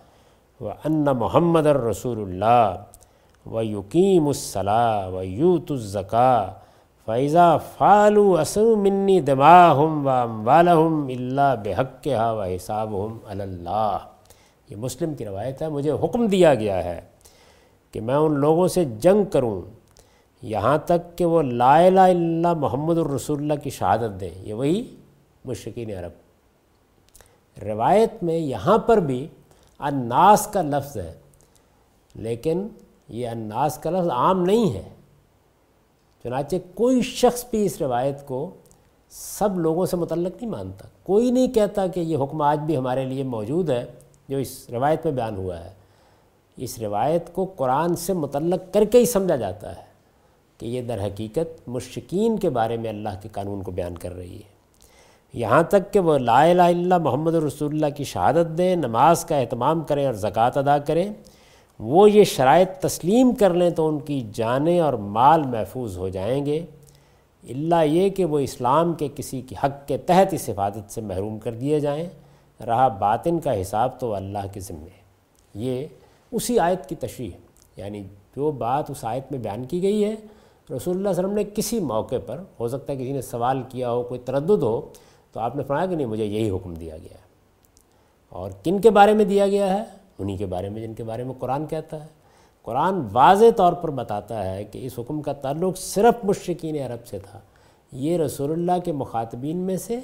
و 0.61 0.69
ان 0.69 1.05
محمد 1.05 1.67
الرسول 1.67 2.21
اللہ 2.21 2.75
و 3.49 3.63
یقیم 3.63 4.27
الصلاح 4.27 5.09
و 5.09 5.23
یوت 5.23 5.71
الزکا 5.71 6.53
فیضا 7.07 7.57
فالو 7.57 8.39
اسم 8.41 8.79
منی 8.79 9.21
دماہم 9.21 10.07
و 10.07 10.11
اموالہم 10.11 11.07
اللہ 11.07 11.55
بحق 11.65 12.07
و 12.07 12.43
حسابہم 12.43 13.19
اللہ۔ 13.27 13.97
یہ 14.69 14.77
مسلم 14.77 15.15
کی 15.15 15.25
روایت 15.25 15.63
ہے۔ 15.63 15.69
مجھے 15.69 15.91
حکم 15.91 16.27
دیا 16.27 16.55
گیا 16.55 16.85
ہے 16.85 17.01
کہ 17.93 18.01
میں 18.01 18.15
ان 18.15 18.33
لوگوں 18.39 18.69
سے 18.69 18.85
جنگ 18.85 19.25
کروں 19.25 19.63
یہاں 20.45 20.79
تک 20.79 21.17
کہ 21.19 21.25
وہ 21.25 21.43
لا 21.43 21.77
الہ 21.79 22.01
الا 22.01 22.53
محمد 22.53 22.99
الرسول 22.99 23.39
اللہ 23.39 23.63
کی 23.63 23.71
شہادت 23.71 24.21
دیں 24.21 24.31
یہ 24.43 24.55
وہی 24.55 24.83
مشرقین 25.45 25.91
عرب۔ 25.91 27.63
روایت 27.65 28.23
میں 28.23 28.39
یہاں 28.39 28.79
پر 28.79 28.97
بھی 28.97 29.27
اناس 29.81 30.47
کا 30.47 30.63
لفظ 30.63 30.97
ہے، 30.97 31.13
لیکن 32.15 32.67
یہ 33.09 33.29
اناس 33.29 33.79
کا 33.79 33.91
لفظ 33.91 34.09
عام 34.09 34.45
نہیں 34.45 34.75
ہے۔ 34.75 34.89
چنانچہ 36.25 36.57
کوئی 36.75 37.03
شخص 37.03 37.45
بھی 37.51 37.65
اس 37.67 37.81
روایت 37.81 38.27
کو 38.27 38.51
سب 39.11 39.59
لوگوں 39.59 39.87
سے 39.87 39.97
متعلق 39.97 40.43
نہیں 40.43 40.51
مانتا۔ 40.51 40.89
کوئی 41.03 41.31
نہیں 41.31 41.49
کہتا 41.49 41.87
کہ 41.87 42.01
یہ 42.01 42.17
حکم 42.17 42.43
آج 42.43 42.59
بھی 42.59 42.77
ہمارے 42.77 43.05
لیے 43.05 43.23
موجود 43.23 43.71
ہے، 43.71 43.85
جو 44.29 44.37
اس 44.37 44.67
روایت 44.73 45.05
میں 45.05 45.13
بیان 45.13 45.37
ہوا 45.37 45.65
ہے۔ 45.65 45.73
اس 46.57 46.79
روایت 46.79 47.33
کو 47.33 47.45
قرآن 47.57 47.97
سے 47.97 48.13
متعلق 48.13 48.73
کر 48.75 48.85
کے 48.85 48.99
ہی 48.99 49.07
سمجھا 49.07 49.37
جاتا 49.37 49.77
ہے۔ 49.77 49.94
کہ 50.59 50.67
یہ 50.67 50.83
در 50.83 51.07
حقیقت 51.07 51.69
مشکین 51.69 52.39
کے 52.39 52.51
بارے 52.51 52.77
میں 52.77 52.91
اللہ 52.91 53.09
کے 53.23 53.29
قانون 53.33 53.63
کو 53.63 53.71
بیان 53.71 53.99
کر 53.99 54.15
رہی 54.15 54.37
ہے۔ 54.37 54.55
یہاں 55.33 55.63
تک 55.63 55.93
کہ 55.93 55.99
وہ 56.01 56.19
لا 56.19 56.43
الہ 56.43 56.63
الا 56.63 56.99
محمد 56.99 57.35
رسول 57.35 57.75
اللہ 57.75 57.97
کی 57.97 58.05
شہادت 58.05 58.59
دیں، 58.59 58.77
نماز 58.77 59.25
کا 59.25 59.37
اہتمام 59.37 59.81
کریں 59.81 60.07
اور 60.07 60.15
زکوٰۃ 60.15 60.51
ادا 60.55 60.79
کریں، 60.79 61.13
وہ 61.79 62.11
یہ 62.11 62.25
شرائط 62.25 62.71
تسلیم 62.71 63.33
کر 63.33 63.55
لیں 63.55 63.71
تو 63.71 63.89
ان 63.89 63.99
کی 63.99 64.27
جانیں 64.33 64.81
اور 64.81 64.93
مال 64.93 65.43
محفوظ 65.43 65.99
ہو 65.99 66.09
جائیں 66.09 66.47
گے۔ 66.47 66.67
اللہ 67.49 67.85
یہ 67.85 68.09
کہ 68.09 68.25
وہ 68.25 68.39
اسلام 68.39 68.93
کے 68.93 69.09
کسی 69.17 69.41
کی 69.41 69.55
حق 69.65 69.89
کے 69.89 69.99
تحت 69.99 70.35
اس 70.35 70.49
حفاظت 70.49 70.93
سے 70.93 71.01
محروم 71.01 71.39
کر 71.39 71.53
دیے 71.53 71.81
جائیں۔ 71.81 72.09
رہا 72.67 72.89
باطن 72.89 73.39
کا 73.39 73.61
حساب 73.61 74.01
تو 74.01 74.15
اللہ 74.15 74.39
کے 74.53 74.61
ذمے 74.61 74.85
ہے۔ 74.85 75.05
یہ 75.55 75.87
اسی 76.33 76.59
آیت 76.59 76.89
کی 76.89 76.95
تشریح 76.95 77.31
یعنی 77.77 78.03
جو 78.37 78.51
بات 78.51 78.91
اس 78.91 79.05
آیت 79.05 79.25
میں 79.31 79.39
بیان 79.39 79.65
کی 79.65 79.83
گئی 79.83 80.05
ہے 80.05 80.15
رسول 80.71 80.97
اللہ 80.97 81.09
علیہ 81.09 81.19
وسلم 81.19 81.33
نے 81.33 81.45
کسی 81.45 81.81
موقع 81.81 82.15
پر 82.27 82.41
ہو 82.61 82.69
سکتا 82.69 82.93
ہے 82.93 82.99
کسی 82.99 83.13
نے 83.13 83.21
سوال 83.21 83.63
کیا 83.69 83.91
ہو، 83.91 84.03
کوئی 84.03 84.21
تردد 84.21 84.63
ہو، 84.63 84.89
تو 85.33 85.41
آپ 85.41 85.57
نے 85.57 85.63
فرمایا 85.63 85.87
کہ 85.87 85.97
نہیں، 85.97 86.07
مجھے 86.07 86.25
یہی 86.25 86.51
حکم 86.51 86.75
دیا 86.75 86.99
گیا 86.99 87.15
ہے۔ 87.15 87.25
اور 88.29 88.51
کن 88.65 88.81
کے 88.81 88.91
بارے 88.91 89.13
میں 89.13 89.25
دیا 89.25 89.47
گیا 89.47 89.79
ہے؟ 89.79 89.85
انہی 90.19 90.37
کے 90.37 90.47
بارے 90.47 90.69
میں، 90.69 90.83
جن 90.83 90.95
کے 90.95 91.05
بارے 91.05 91.25
میں 91.25 91.35
قرآن 91.39 91.67
کہتا 91.67 92.03
ہے۔ 92.03 92.09
قرآن 92.63 92.95
واضح 93.13 93.45
طور 93.57 93.73
پر 93.73 93.91
بتاتا 93.91 94.55
ہے 94.55 94.65
کہ 94.65 94.87
اس 94.87 94.99
حکم 94.99 95.23
کا 95.23 95.33
تعلق 95.33 95.79
صرف 95.79 96.25
مشرقین 96.25 96.77
عرب 96.77 97.07
سے 97.07 97.19
تھا۔ 97.19 97.39
یہ 97.93 98.19
رسول 98.19 98.53
اللہ 98.53 98.73
کے 98.85 98.93
مخاطبین 98.93 99.57
میں 99.57 99.77
سے 99.77 100.01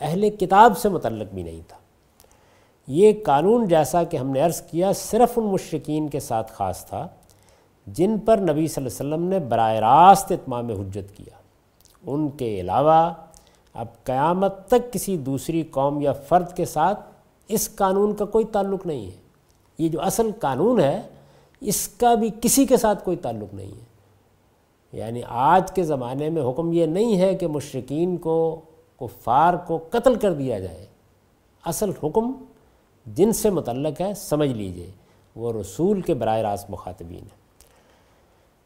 اہل 0.00 0.30
کتاب 0.30 0.78
سے 0.78 0.88
متعلق 0.88 1.34
بھی 1.34 1.42
نہیں 1.42 1.60
تھا۔ 1.68 1.76
یہ 2.86 3.12
قانون 3.24 3.68
جیسا 3.68 4.04
کہ 4.04 4.16
ہم 4.16 4.30
نے 4.30 4.40
عرض 4.40 4.62
کیا، 4.62 4.92
صرف 4.92 5.38
ان 5.38 5.44
مشرقین 5.44 6.08
کے 6.08 6.20
ساتھ 6.20 6.52
خاص 6.52 6.86
تھا۔ 6.86 7.08
جن 7.86 8.18
پر 8.18 8.36
نبی 8.36 8.68
صلی 8.68 8.86
اللہ 8.86 9.14
علیہ 9.14 9.14
وسلم 9.14 9.28
نے 9.28 9.38
براہ 9.38 9.74
راست 9.74 10.32
اتمام 10.32 10.70
حجت 10.70 11.16
کیا۔ 11.16 11.36
ان 12.06 12.28
کے 12.28 12.60
علاوہ 12.60 13.12
اب 13.74 13.86
قیامت 14.04 14.68
تک 14.68 14.92
کسی 14.92 15.16
دوسری 15.16 15.62
قوم 15.62 16.00
یا 16.00 16.12
فرد 16.12 16.56
کے 16.56 16.64
ساتھ 16.64 17.00
اس 17.48 17.74
قانون 17.74 18.14
کا 18.14 18.24
کوئی 18.24 18.44
تعلق 18.44 18.86
نہیں 18.86 19.06
ہے۔ 19.06 19.16
یہ 19.78 19.88
جو 19.88 20.02
اصل 20.02 20.30
قانون 20.40 20.80
ہے، 20.80 21.02
اس 21.60 21.88
کا 21.88 22.14
بھی 22.14 22.30
کسی 22.40 22.66
کے 22.66 22.76
ساتھ 22.76 23.04
کوئی 23.04 23.16
تعلق 23.16 23.54
نہیں 23.54 23.70
ہے۔ 23.70 23.92
یعنی 24.92 25.22
آج 25.28 25.72
کے 25.72 25.82
زمانے 25.82 26.30
میں 26.30 26.42
حکم 26.42 26.72
یہ 26.72 26.86
نہیں 26.86 27.20
ہے 27.20 27.34
کہ 27.34 27.46
مشرقین 27.46 28.16
کو، 28.16 28.60
کفار 29.00 29.54
کو 29.54 29.78
قتل 29.90 30.14
کر 30.14 30.32
دیا 30.32 30.58
جائے۔ 30.58 30.86
اصل 31.64 31.90
حکم 32.02 32.32
جن 33.06 33.32
سے 33.32 33.50
متعلق 33.50 34.00
ہے، 34.00 34.14
سمجھ 34.14 34.50
لیجیے، 34.50 34.90
وہ 35.36 35.52
رسول 35.52 36.00
کے 36.00 36.14
براہ 36.14 36.38
راست 36.38 36.70
مخاطبین 36.70 37.22
ہیں۔ 37.22 37.41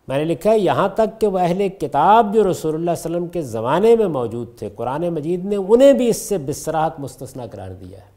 میں 0.08 0.18
نے 0.18 0.24
لکھا 0.24 0.50
ہے، 0.50 0.58
یہاں 0.58 0.88
تک 0.88 1.20
کہ 1.20 1.26
وہ 1.26 1.38
اہل 1.38 1.68
کتاب 1.68 2.34
جو 2.34 2.50
رسول 2.50 2.74
اللہ 2.74 2.90
علیہ 2.90 3.00
وسلم 3.00 3.26
کے 3.26 3.42
زمانے 3.42 3.96
میں 3.96 4.06
موجود 4.06 4.58
تھے، 4.58 4.68
قرآن 4.76 5.08
مجید 5.08 5.44
نے 5.44 5.56
انہیں 5.56 5.92
بھی 5.92 6.08
اس 6.08 6.16
سے 6.16 6.38
بسراحت 6.38 7.00
مستثنا 7.00 7.46
قرار 7.46 7.70
دیا 7.70 7.98
ہے۔ 7.98 8.16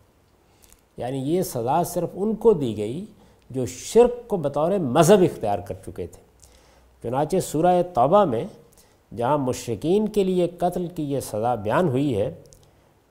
یعنی 0.97 1.17
یہ 1.17 1.41
سزا 1.41 1.84
صرف 1.84 2.10
ان 2.13 2.36
کو 2.36 2.54
دی 2.54 2.78
گئی 2.78 3.06
جو 3.49 3.65
شرک 3.65 4.28
کو 4.28 4.38
بطور 4.38 4.71
مذہب 4.71 5.21
اختیار 5.21 5.60
کر 5.60 5.75
چکے 5.86 6.08
تھے۔ 6.08 6.21
چنانچہ 7.04 7.38
سورہ 7.38 7.82
توبہ 7.93 8.25
میں 8.25 8.43
جہاں 9.17 9.38
مشرقین 9.38 10.08
کے 10.08 10.23
لیے 10.23 10.47
قتل 10.47 10.88
کی 10.88 11.04
یہ 11.04 11.19
سزا 11.19 11.56
بیان 11.56 11.88
ہوئی 11.88 12.21
ہے، 12.21 12.34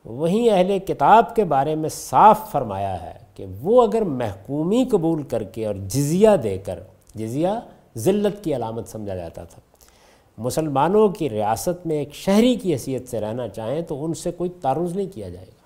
وہیں 0.04 0.50
اہل 0.50 0.78
کتاب 0.78 1.36
کے 1.36 1.44
بارے 1.44 1.74
میں 1.74 1.88
صاف 1.88 2.50
فرمایا 2.50 3.02
ہے 3.02 3.18
کہ 3.34 3.46
وہ 3.60 3.82
اگر 3.82 4.02
محکومی 4.02 4.84
قبول 4.90 5.22
کر 5.22 5.42
کے 5.42 5.66
اور 5.66 5.74
جزیہ 5.74 6.30
دے 6.42 6.58
کر، 6.58 6.78
جزیہ 7.14 7.48
ذلت 8.04 8.44
کی 8.44 8.56
علامت 8.56 8.88
سمجھا 8.88 9.14
جاتا 9.16 9.44
تھا۔ 9.44 9.60
مسلمانوں 10.38 11.08
کی 11.08 11.30
ریاست 11.30 11.86
میں 11.86 11.98
ایک 11.98 12.14
شہری 12.14 12.54
کی 12.54 12.72
حیثیت 12.72 13.08
سے 13.08 13.20
رہنا 13.20 13.48
چاہیں 13.48 13.80
تو 13.88 14.04
ان 14.04 14.14
سے 14.14 14.30
کوئی 14.32 14.50
تعرض 14.62 14.96
نہیں 14.96 15.12
کیا 15.14 15.28
جائے 15.28 15.46
گا۔ 15.46 15.56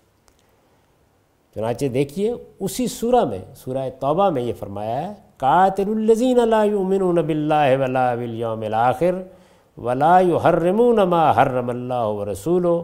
چنانچہ 1.54 1.86
دیکھیے، 1.94 2.32
اسی 2.60 2.86
سورہ 2.86 3.24
میں، 3.24 3.38
سورہ 3.54 3.88
توبہ 4.00 4.28
میں 4.30 4.42
یہ 4.42 4.52
فرمایا 4.58 4.96
ہے، 5.02 5.12
قاتل 5.38 5.88
الزین 5.90 6.38
لا 6.48 6.62
یؤمنون 6.64 7.16
باللہ 7.26 7.76
ولا 7.80 8.14
بالیوم 8.14 8.62
الاخر 8.62 9.14
ولا 9.78 10.18
یحرمون 10.20 10.96
ما 11.08 11.30
حرم 11.36 11.70
اللہ 11.70 12.04
ورسولہ 12.18 12.76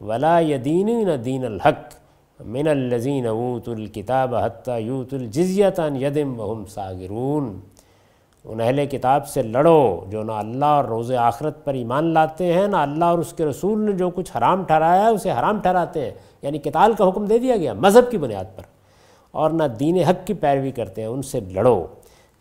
ولا 0.00 0.38
یدینین 0.40 1.08
دین 1.24 1.44
الحق 1.44 1.94
من 2.40 2.68
الذین 2.68 3.26
اوت 3.26 3.68
الکتاب 3.68 4.34
حتی 4.34 4.80
یوت 4.80 5.14
الجزیت 5.14 5.80
عن 5.80 5.96
یدم 5.96 6.30
وهم 6.40 6.64
ساغرون۔ 6.74 7.58
ان 8.44 8.60
اہل 8.60 8.86
کتاب 8.86 9.28
سے 9.28 9.42
لڑو 9.42 10.04
جو 10.08 10.22
نہ 10.22 10.32
اللہ 10.32 10.64
اور 10.64 10.84
روز 10.84 11.12
آخرت 11.12 11.64
پر 11.64 11.74
ایمان 11.74 12.04
لاتے 12.04 12.52
ہیں، 12.52 12.66
نہ 12.66 12.76
اللہ 12.76 13.04
اور 13.04 13.18
اس 13.18 13.32
کے 13.32 13.44
رسول 13.44 13.80
نے 13.80 13.92
جو 13.92 14.10
کچھ 14.10 14.36
حرام 14.36 14.64
ٹھہرایا 14.64 15.02
ہے 15.02 15.08
اسے 15.08 15.32
حرام 15.32 15.60
ٹھہراتے 15.60 16.04
ہیں۔ 16.04 16.10
یعنی 16.42 16.58
کتال 16.58 16.92
کا 16.92 17.08
حکم 17.08 17.24
دے 17.24 17.38
دیا 17.38 17.56
گیا، 17.56 17.72
مذہب 17.72 18.10
کی 18.10 18.18
بنیاد 18.18 18.44
پر۔ 18.56 18.62
اور 19.30 19.50
نہ 19.50 19.64
دین 19.64 19.98
حق 19.98 20.26
کی 20.26 20.34
پیروی 20.34 20.70
کرتے 20.70 21.00
ہیں، 21.00 21.08
ان 21.08 21.22
سے 21.22 21.40
لڑو۔ 21.40 21.86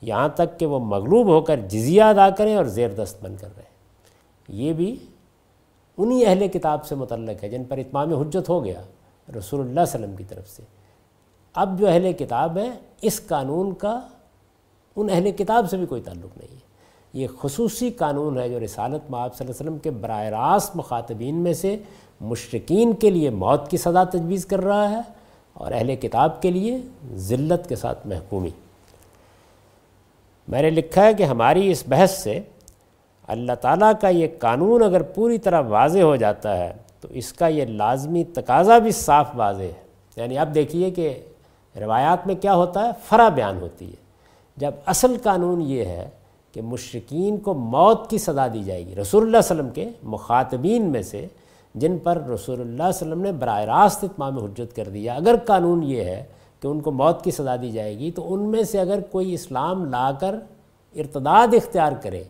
یہاں 0.02 0.30
تک 0.30 0.60
کہ 0.60 0.66
وہ 0.66 0.80
مغلوب 0.80 1.28
ہو 1.28 1.42
کر 1.42 1.56
جزیہ 1.56 2.04
ادا 2.04 2.30
کریں 2.30 2.56
اور 2.56 2.66
زیر 2.66 2.90
دست 2.90 3.24
بن 3.24 3.36
کر 3.36 3.48
رہے 3.58 3.64
یہ 4.48 4.74
بھی 4.74 4.96
انہی 5.98 6.26
اہل 6.26 6.48
کتاب 6.48 6.86
سے 6.86 6.96
متعلق 6.96 7.44
ہے 7.44 7.50
جن 7.50 7.64
پر 7.64 7.78
اتمام 7.78 8.14
حجت 8.14 8.50
ہو 8.50 8.66
گیا 8.66 8.82
رسول 9.38 9.60
اللہ 9.60 9.72
علیہ 9.72 9.82
وسلم 9.82 10.16
کی 10.16 10.24
طرف 10.24 10.50
سے۔ 10.50 10.64
اب 11.56 11.80
جو 11.80 11.88
اہل 11.88 12.14
کتاب 12.14 12.58
ہیں، 12.58 12.72
اس 13.02 13.28
قانون 13.28 13.74
کا 13.74 14.00
ان 15.02 15.10
اہل 15.12 15.32
کتاب 15.32 15.70
سے 15.70 15.78
بھی 15.78 15.86
کوئی 15.86 16.02
تعلق 16.02 16.38
نہیں 16.38 16.52
ہے۔ 16.52 16.70
یہ 17.14 17.28
خصوصی 17.42 17.92
قانون 17.92 18.40
ہے 18.40 18.50
جو 18.50 18.60
رسالت 18.60 19.12
میں 19.12 19.20
آپ 19.20 19.36
صلی 19.36 19.48
اللہ 19.48 19.62
علیہ 19.62 19.70
وسلم 19.70 19.78
کے 19.78 19.92
براہ 19.92 20.24
راست 20.24 20.76
مخاطبین 20.76 21.36
میں 21.36 21.54
سے 21.54 21.78
مشرقین 22.22 22.94
کے 22.94 23.10
لیے 23.10 23.30
موت 23.30 23.72
کی 23.72 23.78
سزا 23.78 24.04
تجویز 24.04 24.46
کر 24.46 24.64
رہا 24.64 24.90
ہے 24.90 25.02
اور 25.54 25.72
اہل 25.72 25.96
کتاب 25.96 26.42
کے 26.42 26.52
لیے 26.52 26.82
ذلت 27.14 27.70
کے 27.70 27.76
ساتھ 27.76 28.08
محکومی۔ 28.08 28.50
میں 30.48 30.62
نے 30.62 30.70
لکھا 30.70 31.06
ہے 31.06 31.14
کہ 31.14 31.24
ہماری 31.24 31.72
اس 31.72 31.84
بحث 31.88 32.24
سے 32.24 32.40
اللہ 33.28 33.52
تعالیٰ 33.62 33.92
کا 34.02 34.10
یہ 34.10 34.28
قانون 34.40 34.84
اگر 34.84 35.02
پوری 35.02 35.38
طرح 35.38 35.62
واضح 35.62 36.00
ہو 36.00 36.16
جاتا 36.16 36.58
ہے 36.58 36.74
تو 37.02 37.08
اس 37.12 37.34
کا 37.34 37.48
یہ 37.48 37.66
لازمی 37.66 38.24
تقاضا 38.24 38.78
بھی 38.78 38.92
صاف 38.92 39.30
واضح 39.36 39.64
ہے۔ 39.64 39.74
یعنی 40.16 40.38
اب 40.38 40.56
دیکھیے 40.56 40.92
کہ 40.92 41.24
روایات 41.76 42.28
میں 42.28 42.36
کیا 42.36 42.56
ہوتا 42.56 42.86
ہے؟ 42.86 42.92
فرا 43.06 43.30
بیان 43.30 43.62
ہوتی 43.62 43.90
ہے۔ 43.90 44.09
جب 44.60 44.72
اصل 44.86 45.16
قانون 45.24 45.62
یہ 45.62 45.86
ہے 45.86 46.10
کہ 46.52 46.62
مشرقین 46.62 47.38
کو 47.38 47.54
موت 47.54 48.10
کی 48.10 48.18
سزا 48.18 48.48
دی 48.54 48.64
جائے 48.64 48.86
گی، 48.88 48.96
رسول 48.96 49.22
اللہ 49.22 49.38
علیہ 49.38 49.52
وسلم 49.52 49.70
کے 49.70 49.90
مخاطبین 50.04 50.90
میں 50.92 51.02
سے، 51.02 51.28
جن 51.76 51.98
پر 51.98 52.18
رسول 52.18 52.62
اللہ 52.62 52.84
علیہ 52.84 52.96
وسلم 52.96 53.22
نے 53.22 53.32
براہ 53.32 53.62
راست 53.62 54.04
اتمام 54.04 54.38
حجت 54.38 54.76
کر 54.76 54.90
دیا۔ 54.90 55.16
اگر 55.16 55.36
قانون 55.46 55.84
یہ 55.84 56.04
ہے 56.04 56.24
کہ 56.62 56.68
ان 56.68 56.82
کو 56.82 56.92
موت 56.92 57.24
کی 57.24 57.32
سزا 57.32 57.56
دی 57.56 57.72
جائے 57.72 57.98
گی، 58.00 58.12
تو 58.12 58.34
ان 58.34 58.50
میں 58.52 58.64
سے 58.64 58.80
اگر 58.80 59.00
کوئی 59.12 59.34
اسلام 59.34 59.86
لا 59.86 60.12
کر 60.20 60.36
ارتداد 60.96 61.54
اختیار 61.54 61.92
کرے، 62.02 62.24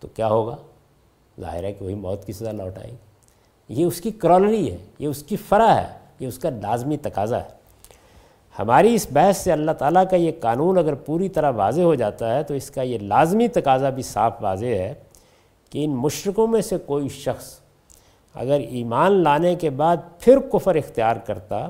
تو 0.00 0.08
کیا 0.14 0.28
ہوگا؟ 0.28 0.56
ظاہر 1.40 1.64
ہے 1.64 1.72
کہ 1.72 1.84
وہی 1.84 1.94
موت 1.94 2.24
کی 2.24 2.32
سزا 2.32 2.52
لوٹائیں 2.52 2.90
گے 2.90 3.08
یہ 3.68 3.84
اس 3.84 4.00
کی 4.00 4.10
کرولری 4.10 4.70
ہے، 4.72 4.76
یہ 4.98 5.08
اس 5.08 5.22
کی 5.22 5.36
فرا 5.36 5.74
ہے، 5.74 5.88
یہ 6.20 6.28
اس 6.28 6.38
کا 6.38 6.50
لازمی 6.50 6.96
تقاضا 6.96 7.38
ہے۔ 7.38 7.58
ہماری 8.60 8.94
اس 8.94 9.06
بحث 9.12 9.36
سے 9.36 9.52
اللہ 9.52 9.70
تعالیٰ 9.70 10.04
کا 10.10 10.16
یہ 10.16 10.32
قانون 10.40 10.78
اگر 10.78 10.94
پوری 10.94 11.28
طرح 11.28 11.50
واضح 11.50 11.80
ہو 11.80 11.94
جاتا 11.94 12.36
ہے 12.36 12.42
تو 12.42 12.54
اس 12.54 12.70
کا 12.70 12.82
یہ 12.82 12.98
لازمی 12.98 13.48
تقاضا 13.48 13.90
بھی 13.90 14.02
صاف 14.02 14.32
واضح 14.40 14.66
ہے 14.66 14.94
کہ 15.70 15.84
ان 15.84 15.90
مشرقوں 15.90 16.46
میں 16.46 16.60
سے 16.60 16.78
کوئی 16.78 17.08
شخص 17.08 17.58
اگر 18.34 18.60
ایمان 18.60 19.12
لانے 19.12 19.54
کے 19.54 19.70
بعد 19.70 19.96
پھر 20.18 20.38
کفر 20.38 20.74
اختیار 20.74 21.16
کرتا 21.16 21.68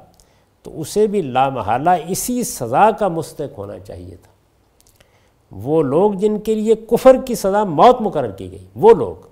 تو 0.63 0.81
اسے 0.81 1.07
بھی 1.07 1.23
لامحالہ 1.23 1.91
اسی 2.09 2.43
سزا 2.43 2.91
کا 2.91 3.09
مستق 3.09 3.59
ہونا 3.59 3.79
چاہیے 3.79 4.17
تھا۔ 4.17 4.31
وہ 5.51 5.83
لوگ 5.83 6.13
جن 6.13 6.39
کے 6.39 6.55
لیے 6.55 6.75
کفر 6.75 7.17
کی 7.25 7.35
سزا 7.35 7.65
موت 7.65 8.03
مقرر 8.03 8.31
کی 8.31 8.51
گئی، 8.51 8.67
وہ 8.75 8.95
لوگ۔ 8.95 9.30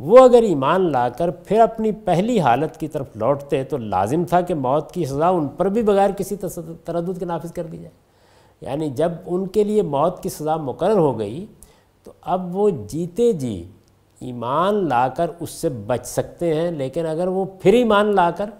وہ 0.00 0.18
اگر 0.18 0.42
ایمان 0.42 0.92
لا 0.92 1.08
کر 1.08 1.30
پھر 1.30 1.60
اپنی 1.60 1.92
پہلی 1.92 2.40
حالت 2.40 2.76
کی 2.76 2.88
طرف 2.88 3.06
لوٹتے 3.14 3.64
تو 3.64 3.76
لازم 3.76 4.24
تھا 4.24 4.40
کہ 4.40 4.54
موت 4.54 4.92
کی 4.92 5.04
سزا 5.04 5.28
ان 5.28 5.48
پر 5.48 5.68
بھی 5.68 5.82
بغیر 5.82 6.10
کسی 6.10 6.36
تردد 6.84 7.18
کے 7.18 7.24
نافذ 7.24 7.52
کر 7.52 7.64
دی 7.64 7.76
جائے۔ 7.76 7.90
یعنی 8.60 8.90
جب 8.90 9.12
ان 9.26 9.46
کے 9.46 9.64
لیے 9.64 9.82
موت 9.82 10.22
کی 10.22 10.28
سزا 10.28 10.56
مقرر 10.56 10.98
ہو 10.98 11.18
گئی 11.18 11.46
تو 12.04 12.12
اب 12.20 12.56
وہ 12.56 12.70
جیتے 12.70 13.32
جی 13.32 13.68
ایمان 14.20 14.88
لا 14.88 15.08
کر 15.08 15.30
اس 15.40 15.50
سے 15.50 15.68
بچ 15.68 16.06
سکتے 16.06 16.54
ہیں، 16.54 16.70
لیکن 16.70 17.06
اگر 17.06 17.28
وہ 17.28 17.44
پھر 17.60 17.72
ایمان 17.72 18.14
لا 18.14 18.30
کر 18.30 18.50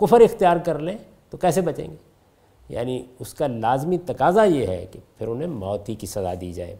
کفر 0.00 0.20
اختیار 0.20 0.56
کر 0.56 0.78
لیں 0.78 0.98
تو 1.30 1.36
کیسے 1.36 1.60
بچیں 1.60 1.90
گے؟ 1.90 1.96
یعنی 2.68 3.04
اس 3.18 3.34
کا 3.34 3.46
لازمی 3.46 3.98
تقاضا 3.98 4.44
یہ 4.44 4.66
ہے 4.66 4.86
کہ 4.90 5.00
پھر 5.18 5.28
انہیں 5.28 5.48
موتی 5.48 5.94
کی 5.94 6.06
سزا 6.06 6.34
دی 6.40 6.52
جائے۔ 6.52 6.76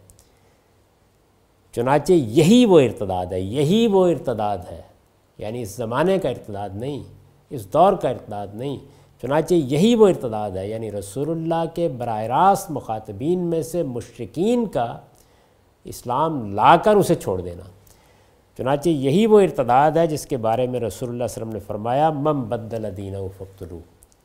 چنانچہ 1.75 2.13
یہی 2.13 2.65
وہ 2.65 2.79
ارتداد 2.79 3.25
ہے، 3.25 3.39
یہی 3.39 3.87
وہ 3.87 4.07
ارتداد 4.07 4.57
ہے۔ 4.71 4.81
یعنی 5.37 5.61
اس 5.61 5.75
زمانے 5.75 6.19
کا 6.19 6.29
ارتداد 6.29 6.69
نہیں، 6.73 7.03
اس 7.49 7.73
دور 7.73 7.93
کا 7.93 8.09
ارتداد 8.09 8.47
نہیں، 8.53 8.77
چنانچہ 9.21 9.53
یہی 9.53 9.95
وہ 9.95 10.07
ارتداد 10.07 10.51
ہے۔ 10.51 10.69
یعنی 10.69 10.91
رسول 10.91 11.29
اللہ 11.29 11.63
کے 11.73 11.87
براہ 11.87 12.23
راست 12.23 12.71
مخاطبین 12.71 13.39
میں 13.39 13.61
سے 13.61 13.83
مشرقین 13.83 14.65
کا 14.65 14.97
اسلام 15.83 16.53
لا 16.53 16.75
کر 16.75 16.95
اسے 16.95 17.15
چھوڑ 17.15 17.41
دینا۔ 17.41 17.63
چنانچہ 18.57 18.89
یہی 18.89 19.25
وہ 19.25 19.39
ارتداد 19.39 19.91
ہے 19.91 20.07
جس 20.07 20.25
کے 20.25 20.37
بارے 20.37 20.67
میں 20.67 20.79
رسول 20.79 21.09
اللہ 21.09 21.23
علیہ 21.23 21.37
وسلم 21.37 21.49
نے 21.49 21.59
فرمایا 21.59 22.09
مم 22.09 22.43
بدل 22.49 22.97
دین 22.97 23.15
و 23.15 23.27
فختلو 23.37 23.79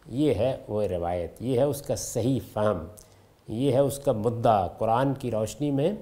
یہ 0.08 0.34
ہے 0.34 0.56
وہ 0.68 0.82
روایت، 0.82 1.42
یہ 1.42 1.58
ہے 1.58 1.64
اس 1.64 1.82
کا 1.82 1.96
صحیح 1.96 2.40
فہم، 2.52 2.84
یہ 3.48 3.72
ہے 3.72 3.78
اس 3.78 3.98
کا 3.98 4.12
مدعا 4.12 4.66
قرآن 4.66 5.14
کی 5.14 5.30
روشنی 5.30 5.70
میں 5.70 5.92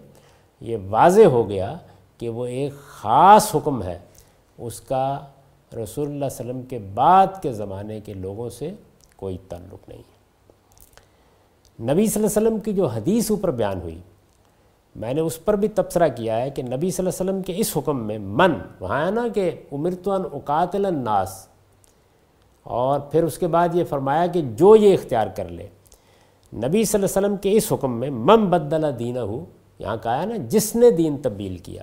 یہ 0.61 0.77
واضح 0.91 1.27
ہو 1.33 1.49
گیا 1.49 1.75
کہ 2.21 2.29
وہ 2.29 2.47
ایک 2.47 2.73
خاص 2.87 3.55
حکم 3.55 3.83
ہے 3.83 3.99
اس 4.59 4.81
کا 4.81 5.19
رسول 5.73 6.07
اللہ 6.07 6.25
علیہ 6.25 6.41
وسلم 6.41 6.63
کے 6.69 6.79
بعد 6.95 7.43
کے 7.43 7.53
زمانے 7.53 8.01
کے 8.01 8.15
لوگوں 8.15 8.49
سے 8.51 8.71
کوئی 9.17 9.37
تعلق 9.49 9.89
نہیں 9.89 10.03
نبی 11.79 12.07
صلی 12.07 12.23
اللہ 12.23 12.39
علیہ 12.39 12.47
وسلم 12.47 12.59
کی 12.61 12.73
جو 12.73 12.87
حدیث 12.87 13.31
اوپر 13.31 13.51
بیان 13.51 13.81
ہوئی، 13.81 13.99
میں 14.97 15.13
نے 15.15 15.21
اس 15.21 15.45
پر 15.45 15.57
بھی 15.57 15.69
تبصرہ 15.69 16.09
کیا 16.17 16.41
ہے 16.41 16.51
کہ 16.51 16.63
نبی 16.63 16.91
صلی 16.91 17.05
اللہ 17.05 17.23
علیہ 17.23 17.31
وسلم 17.31 17.43
کے 17.43 17.55
اس 17.57 17.77
حکم 17.77 18.07
میں 18.07 18.19
من، 18.19 18.55
وہاں 18.81 19.05
ہے 19.05 19.11
نا 19.11 19.27
کہ 19.35 19.51
امرتون 19.73 20.25
اقاتل 20.33 20.87
الناس، 20.87 21.47
اور 22.67 23.01
پھر 23.11 23.25
اس 23.25 23.39
کے 23.39 23.47
بعد 23.47 23.75
یہ 23.75 23.85
فرمایا 23.89 24.27
کہ 24.27 24.43
جو 24.57 24.75
یہ 24.77 24.95
اختیار 24.95 25.27
کر 25.37 25.49
لے۔ 25.49 25.67
نبی 26.53 26.85
صلی 26.85 26.99
اللہ 26.99 27.07
علیہ 27.07 27.19
وسلم 27.19 27.37
کے 27.43 27.57
اس 27.57 27.73
حکم 27.73 27.99
میں 28.01 28.11
مم 28.11 28.49
بدلہ 28.51 28.91
دینہ 28.99 29.19
ہو 29.21 29.45
یہاں 29.79 29.97
کہا 30.03 30.21
ہے 30.21 30.27
نا، 30.27 30.37
جس 30.37 30.77
نے 30.77 30.91
دین 30.91 31.17
تبدیل 31.23 31.57
کیا۔ 31.57 31.83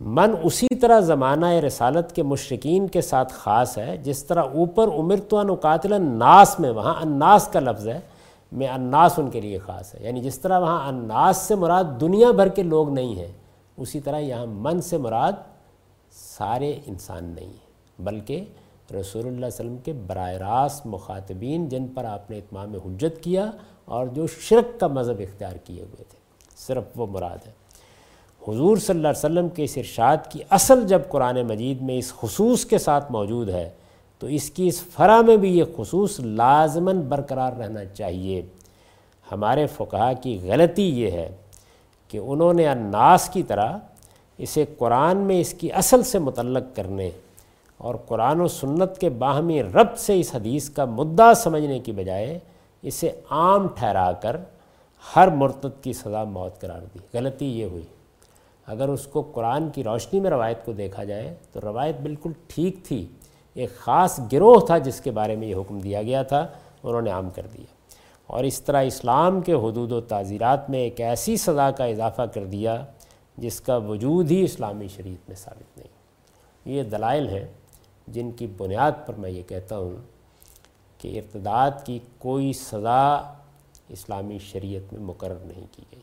من 0.00 0.34
اسی 0.42 0.66
طرح 0.80 1.00
زمانہ 1.00 1.46
رسالت 1.46 2.12
کے 2.12 2.22
مشرقین 2.22 2.88
کے 2.88 3.00
ساتھ 3.00 3.32
خاص 3.32 3.78
ہے، 3.78 3.96
جس 3.96 4.24
طرح 4.24 4.42
اوپر 4.42 4.88
عمر 4.88 5.16
تو 5.16 5.38
انقاتل 5.38 5.92
الناس 5.92 6.60
میں، 6.60 6.70
وہاں 6.70 6.94
اناس 7.02 7.48
کا 7.52 7.60
لفظ 7.60 7.88
ہے، 7.88 8.00
میں 8.52 8.68
اناس 8.68 9.18
ان 9.18 9.30
کے 9.30 9.40
لیے 9.40 9.58
خاص 9.58 9.94
ہے۔ 9.94 10.00
یعنی 10.02 10.20
جس 10.20 10.40
طرح 10.40 10.58
وہاں 10.58 10.88
اناس 10.88 11.36
سے 11.36 11.54
مراد 11.54 11.84
دنیا 12.00 12.30
بھر 12.30 12.48
کے 12.48 12.62
لوگ 12.62 12.90
نہیں 12.90 13.14
ہیں، 13.14 13.32
اسی 13.76 14.00
طرح 14.00 14.18
یہاں 14.18 14.46
من 14.46 14.80
سے 14.80 14.98
مراد 14.98 15.32
سارے 16.10 16.78
انسان 16.86 17.24
نہیں 17.24 17.48
ہیں، 17.48 18.02
بلکہ 18.02 18.44
رسول 19.00 19.22
اللہ 19.22 19.36
علیہ 19.36 19.46
وسلم 19.46 19.78
کے 19.78 19.92
براہ 19.92 20.32
راست 20.32 20.86
مخاطبین، 20.86 21.68
جن 21.68 21.88
پر 21.88 22.04
آپ 22.04 22.30
نے 22.30 22.38
اتمام 22.38 22.74
حجت 22.74 23.22
کیا 23.22 23.50
اور 23.84 24.06
جو 24.06 24.26
شرک 24.26 24.80
کا 24.80 24.86
مذہب 24.86 25.18
اختیار 25.18 25.56
کیے 25.64 25.82
ہوئے 25.82 26.04
تھے۔ 26.08 26.19
صرف 26.66 26.84
وہ 26.96 27.06
مراد 27.06 27.46
ہے۔ 27.46 27.52
حضور 28.48 28.76
صلی 28.76 28.96
اللہ 28.96 29.08
علیہ 29.08 29.18
وسلم 29.18 29.48
کے 29.48 29.64
اس 29.64 29.72
ارشاد 29.76 30.16
کی 30.30 30.42
اصل 30.50 30.86
جب 30.86 31.00
قرآن 31.08 31.42
مجید 31.42 31.82
میں 31.82 31.98
اس 31.98 32.12
خصوص 32.14 32.64
کے 32.64 32.78
ساتھ 32.78 33.12
موجود 33.12 33.48
ہے، 33.48 33.68
تو 34.18 34.26
اس 34.26 34.50
کی 34.50 34.66
اس 34.68 34.82
فرا 34.82 35.20
میں 35.20 35.36
بھی 35.36 35.58
یہ 35.58 35.64
خصوص 35.76 36.20
لازماً 36.20 37.00
برقرار 37.00 37.52
رہنا 37.52 37.84
چاہیے۔ 37.84 38.42
ہمارے 39.32 39.66
فقہ 39.66 40.12
کی 40.22 40.38
غلطی 40.42 40.88
یہ 41.00 41.10
ہے 41.10 41.28
کہ 42.08 42.18
انہوں 42.18 42.52
نے 42.52 42.66
الناس 42.68 43.28
کی 43.32 43.42
طرح 43.42 43.76
اسے 44.38 44.64
قرآن 44.78 45.16
میں 45.16 45.40
اس 45.40 45.52
کی 45.54 45.72
اصل 45.72 46.02
سے 46.02 46.18
متعلق 46.18 46.76
کرنے 46.76 47.10
اور 47.78 47.94
قرآن 47.94 48.40
و 48.40 48.48
سنت 48.48 48.98
کے 48.98 49.08
باہمی 49.08 49.62
ربط 49.62 49.98
سے 49.98 50.20
اس 50.20 50.34
حدیث 50.34 50.70
کا 50.70 50.84
مدعا 50.84 51.34
سمجھنے 51.34 51.78
کی 51.78 51.92
بجائے 51.92 52.38
اسے 52.82 53.10
عام 53.30 53.66
ٹھہرا 53.68 54.12
کر 54.12 54.36
ہر 55.16 55.28
مرتد 55.28 55.82
کی 55.82 55.92
سزا 55.92 56.24
موت 56.24 56.60
قرار 56.60 56.80
دی۔ 56.94 56.98
غلطی 57.14 57.46
یہ 57.46 57.64
ہوئی۔ 57.64 57.82
اگر 58.66 58.88
اس 58.88 59.06
کو 59.06 59.22
قرآن 59.34 59.68
کی 59.68 59.84
روشنی 59.84 60.20
میں 60.20 60.30
روایت 60.30 60.64
کو 60.64 60.72
دیکھا 60.72 61.04
جائے 61.04 61.34
تو 61.52 61.60
روایت 61.62 61.96
بالکل 62.00 62.32
ٹھیک 62.46 62.76
تھی۔ 62.84 63.06
ایک 63.54 63.76
خاص 63.76 64.20
گروہ 64.32 64.66
تھا 64.66 64.78
جس 64.78 65.00
کے 65.00 65.10
بارے 65.10 65.36
میں 65.36 65.48
یہ 65.48 65.54
حکم 65.54 65.78
دیا 65.78 66.02
گیا 66.02 66.22
تھا۔ 66.22 66.46
انہوں 66.82 67.02
نے 67.02 67.10
عام 67.10 67.30
کر 67.30 67.46
دیا۔ 67.52 67.64
اور 68.26 68.44
اس 68.44 68.62
طرح 68.62 68.82
اسلام 68.82 69.40
کے 69.40 69.52
حدود 69.52 69.92
و 69.92 70.00
تعزیرات 70.00 70.70
میں 70.70 70.78
ایک 70.78 71.00
ایسی 71.00 71.36
سزا 71.36 71.70
کا 71.70 71.84
اضافہ 71.84 72.22
کر 72.22 72.44
دیا 72.44 72.84
جس 73.36 73.60
کا 73.60 73.76
وجود 73.76 74.30
ہی 74.30 74.42
اسلامی 74.44 74.88
شریعت 74.88 75.28
میں 75.28 75.36
ثابت 75.36 75.78
نہیں۔ 75.78 75.88
یہ 76.64 76.82
دلائل 76.82 77.28
ہیں 77.28 77.46
جن 78.08 78.30
کی 78.30 78.46
بنیاد 78.46 78.92
پر 79.06 79.14
میں 79.14 79.30
یہ 79.30 79.42
کہتا 79.42 79.78
ہوں 79.78 79.96
کہ 80.98 81.18
ارتداد 81.18 81.70
کی 81.84 81.98
کوئی 82.18 82.52
سزا 82.52 83.32
اسلامی 83.90 84.38
شریعت 84.38 84.92
میں 84.92 85.00
مقرر 85.00 85.38
نہیں 85.44 85.66
کی 85.72 85.82
گئی۔ 85.92 86.00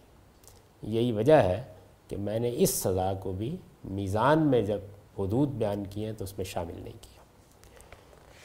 یہی 0.81 1.11
وجہ 1.11 1.33
ہے 1.33 1.63
کہ 2.07 2.17
میں 2.17 2.39
نے 2.39 2.51
اس 2.53 2.69
سزا 2.69 3.13
کو 3.13 3.31
بھی 3.31 3.57
میزان 3.83 4.47
میں 4.47 4.61
جب 4.61 4.79
حدود 5.19 5.49
بیان 5.49 5.83
کیے 5.89 6.05
ہیں 6.05 6.13
تو 6.13 6.23
اس 6.23 6.37
میں 6.37 6.45
شامل 6.45 6.73
نہیں 6.73 6.97
کیا۔ 7.01 7.21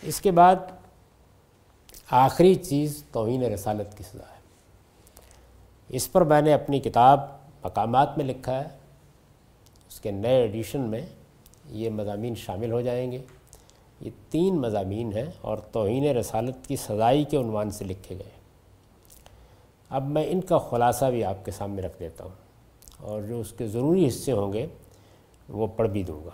اس 0.03 0.21
کے 0.21 0.31
بعد 0.31 0.57
آخری 2.11 2.55
چیز 2.55 3.05
توہین 3.13 3.43
رسالت 3.43 3.99
کی 3.99 4.05
سزا 4.05 4.35
ہے۔ 4.35 4.41
اس 5.89 6.13
پر 6.13 6.25
میں 6.25 6.43
نے 6.43 6.55
اپنی 6.55 6.81
کتاب 6.81 7.21
مقامات 7.65 8.19
میں 8.19 8.27
لکھا 8.27 8.59
ہے۔ 8.59 8.69
اس 9.89 10.01
کے 10.01 10.11
نئے 10.11 10.41
ایڈیشن 10.41 10.81
میں 10.81 11.07
یہ 11.67 11.91
مضامین 11.91 12.35
شامل 12.35 12.73
ہو 12.73 12.81
جائیں 12.81 13.13
گے۔ 13.13 13.19
یہ 14.01 14.11
تین 14.31 14.55
مضامین 14.55 15.13
ہیں 15.13 15.31
اور 15.41 15.59
توہین 15.59 16.05
رسالت 16.05 16.67
کی 16.67 16.77
سزائی 16.77 17.25
کے 17.25 17.37
عنوان 17.37 17.71
سے 17.71 17.85
لکھے 17.85 18.19
گئے۔ 18.19 18.32
اب 19.93 20.05
میں 20.05 20.25
ان 20.29 20.41
کا 20.41 20.59
خلاصہ 20.59 21.05
بھی 21.05 21.25
آپ 21.25 21.45
کے 21.45 21.51
سامنے 21.51 21.83
رکھ 21.83 21.99
دیتا 22.01 22.25
ہوں 22.25 22.31
اور 22.99 23.23
جو 23.23 23.41
اس 23.41 23.53
کے 23.59 23.67
ضروری 23.69 24.09
حصے 24.09 24.33
ہوں 24.33 24.53
گے 24.53 24.67
وہ 25.49 25.67
پڑھ 25.67 25.89
بھی 25.89 26.03
دوں 26.03 26.25
گا۔ 26.25 26.31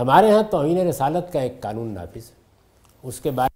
ہمارے 0.00 0.30
ہاں 0.30 0.42
توہین 0.50 0.78
رسالت 0.88 1.32
کا 1.32 1.40
ایک 1.40 1.60
قانون 1.60 1.94
نافذ، 1.94 2.30
اس 3.02 3.20
کے 3.20 3.30
بعد 3.30 3.48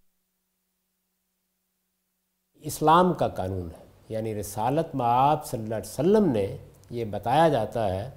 اسلام 2.64 3.12
کا 3.12 3.28
قانون 3.28 3.68
ہے۔ 3.78 3.84
یعنی 4.08 4.34
رسالت 4.34 4.94
معاب 4.94 5.46
صلی 5.46 5.62
اللہ 5.62 5.74
علیہ 5.74 5.90
وسلم 5.90 6.30
نے 6.32 6.56
یہ 6.90 7.04
بتایا 7.04 7.48
جاتا 7.48 7.94
ہے 7.94 8.10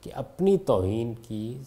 کہ 0.00 0.10
اپنی 0.14 0.58
توہین 0.58 1.14
کی 1.28 1.58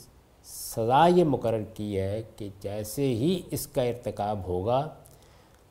سزا 0.46 1.08
یہ 1.08 1.24
مقرر 1.24 1.64
کی 1.74 2.00
ہے 2.00 2.22
کہ 2.36 2.50
جیسے 2.62 3.06
ہی 3.06 3.42
اس 3.52 3.68
کا 3.68 3.82
ارتکاب 3.82 4.40
ہوگا 4.48 4.88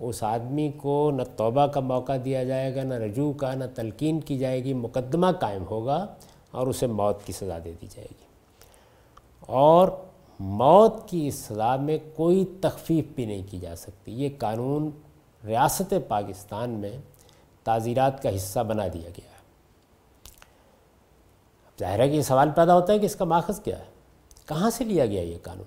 اس 0.00 0.22
آدمی 0.22 0.72
کو 0.76 1.11
نہ 1.11 1.22
توبہ 1.37 1.66
کا 1.66 1.80
موقع 1.80 2.12
دیا 2.24 2.44
جائے 2.44 2.74
گا، 2.74 2.82
نہ 2.82 2.94
رجوع 2.94 3.32
کا، 3.32 3.54
نہ 3.54 3.64
تلقین 3.74 4.20
کی 4.20 4.38
جائے 4.38 4.64
گی، 4.64 4.74
مقدمہ 4.74 5.26
قائم 5.40 5.64
ہوگا 5.70 6.06
اور 6.50 6.66
اسے 6.66 6.87
موت 6.87 7.24
کی 7.24 7.32
سزا 7.32 7.59
دے 7.64 7.72
دی 7.80 7.87
جائے 7.90 8.09
گی۔ 8.11 8.26
اور 9.40 9.88
موت 10.40 11.09
کی 11.09 11.28
اس 11.28 11.35
سزا 11.35 11.76
میں 11.76 11.98
کوئی 12.14 12.44
تخفیف 12.61 13.04
بھی 13.14 13.26
نہیں 13.26 13.42
کی 13.50 13.59
جا 13.59 13.76
سکتی۔ 13.76 14.12
یہ 14.12 14.28
قانون 14.38 14.90
ریاست 15.46 15.94
پاکستان 16.09 16.70
میں 16.70 16.96
تعزیرات 17.64 18.22
کا 18.22 18.37
حصہ 18.37 18.61
بنا 18.61 18.88
دیا 18.92 19.09
گیا 19.09 19.30
ہے۔ 19.30 19.37
ظاہر 21.80 21.98
ہے 21.98 22.09
کہ 22.09 22.14
یہ 22.14 22.22
سوال 22.22 22.50
پیدا 22.54 22.74
ہوتا 22.74 22.92
ہے 22.92 22.98
کہ 22.98 23.06
اس 23.06 23.16
کا 23.16 23.24
ماخذ 23.24 23.61
کیا 23.61 23.78
ہے۔ 23.78 23.85
کہاں 24.46 24.70
سے 24.70 24.85
لیا 24.85 25.06
گیا 25.06 25.22
یہ 25.22 25.38
قانون؟ 25.42 25.66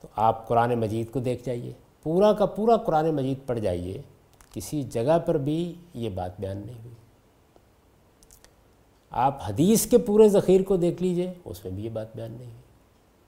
تو 0.00 0.08
آپ 0.16 0.48
قرآن 0.48 0.74
مجید 0.74 1.12
کو 1.12 1.20
دیکھ 1.20 1.44
جائیے۔ 1.44 1.72
پورا 2.08 2.32
کا 2.32 2.46
پورا 2.46 2.76
قرآن 2.76 3.14
مجید 3.14 3.46
پڑھ 3.46 3.58
جائیے، 3.58 4.02
کسی 4.52 4.82
جگہ 4.82 5.18
پر 5.18 5.34
بھی 5.34 5.74
یہ 5.94 6.10
بات 6.10 6.40
بیان 6.40 6.56
نہیں 6.66 6.78
ہوئی۔ 6.78 6.94
آپ 9.10 9.38
حدیث 9.48 9.86
کے 9.86 9.98
پورے 9.98 10.28
ذخیر 10.28 10.62
کو 10.62 10.76
دیکھ 10.76 11.02
لیجیے، 11.02 11.34
اس 11.44 11.64
میں 11.64 11.72
بھی 11.72 11.84
یہ 11.84 11.90
بات 11.90 12.16
بیان 12.16 12.30
نہیں 12.30 12.50
ہوئی۔ 12.50 12.62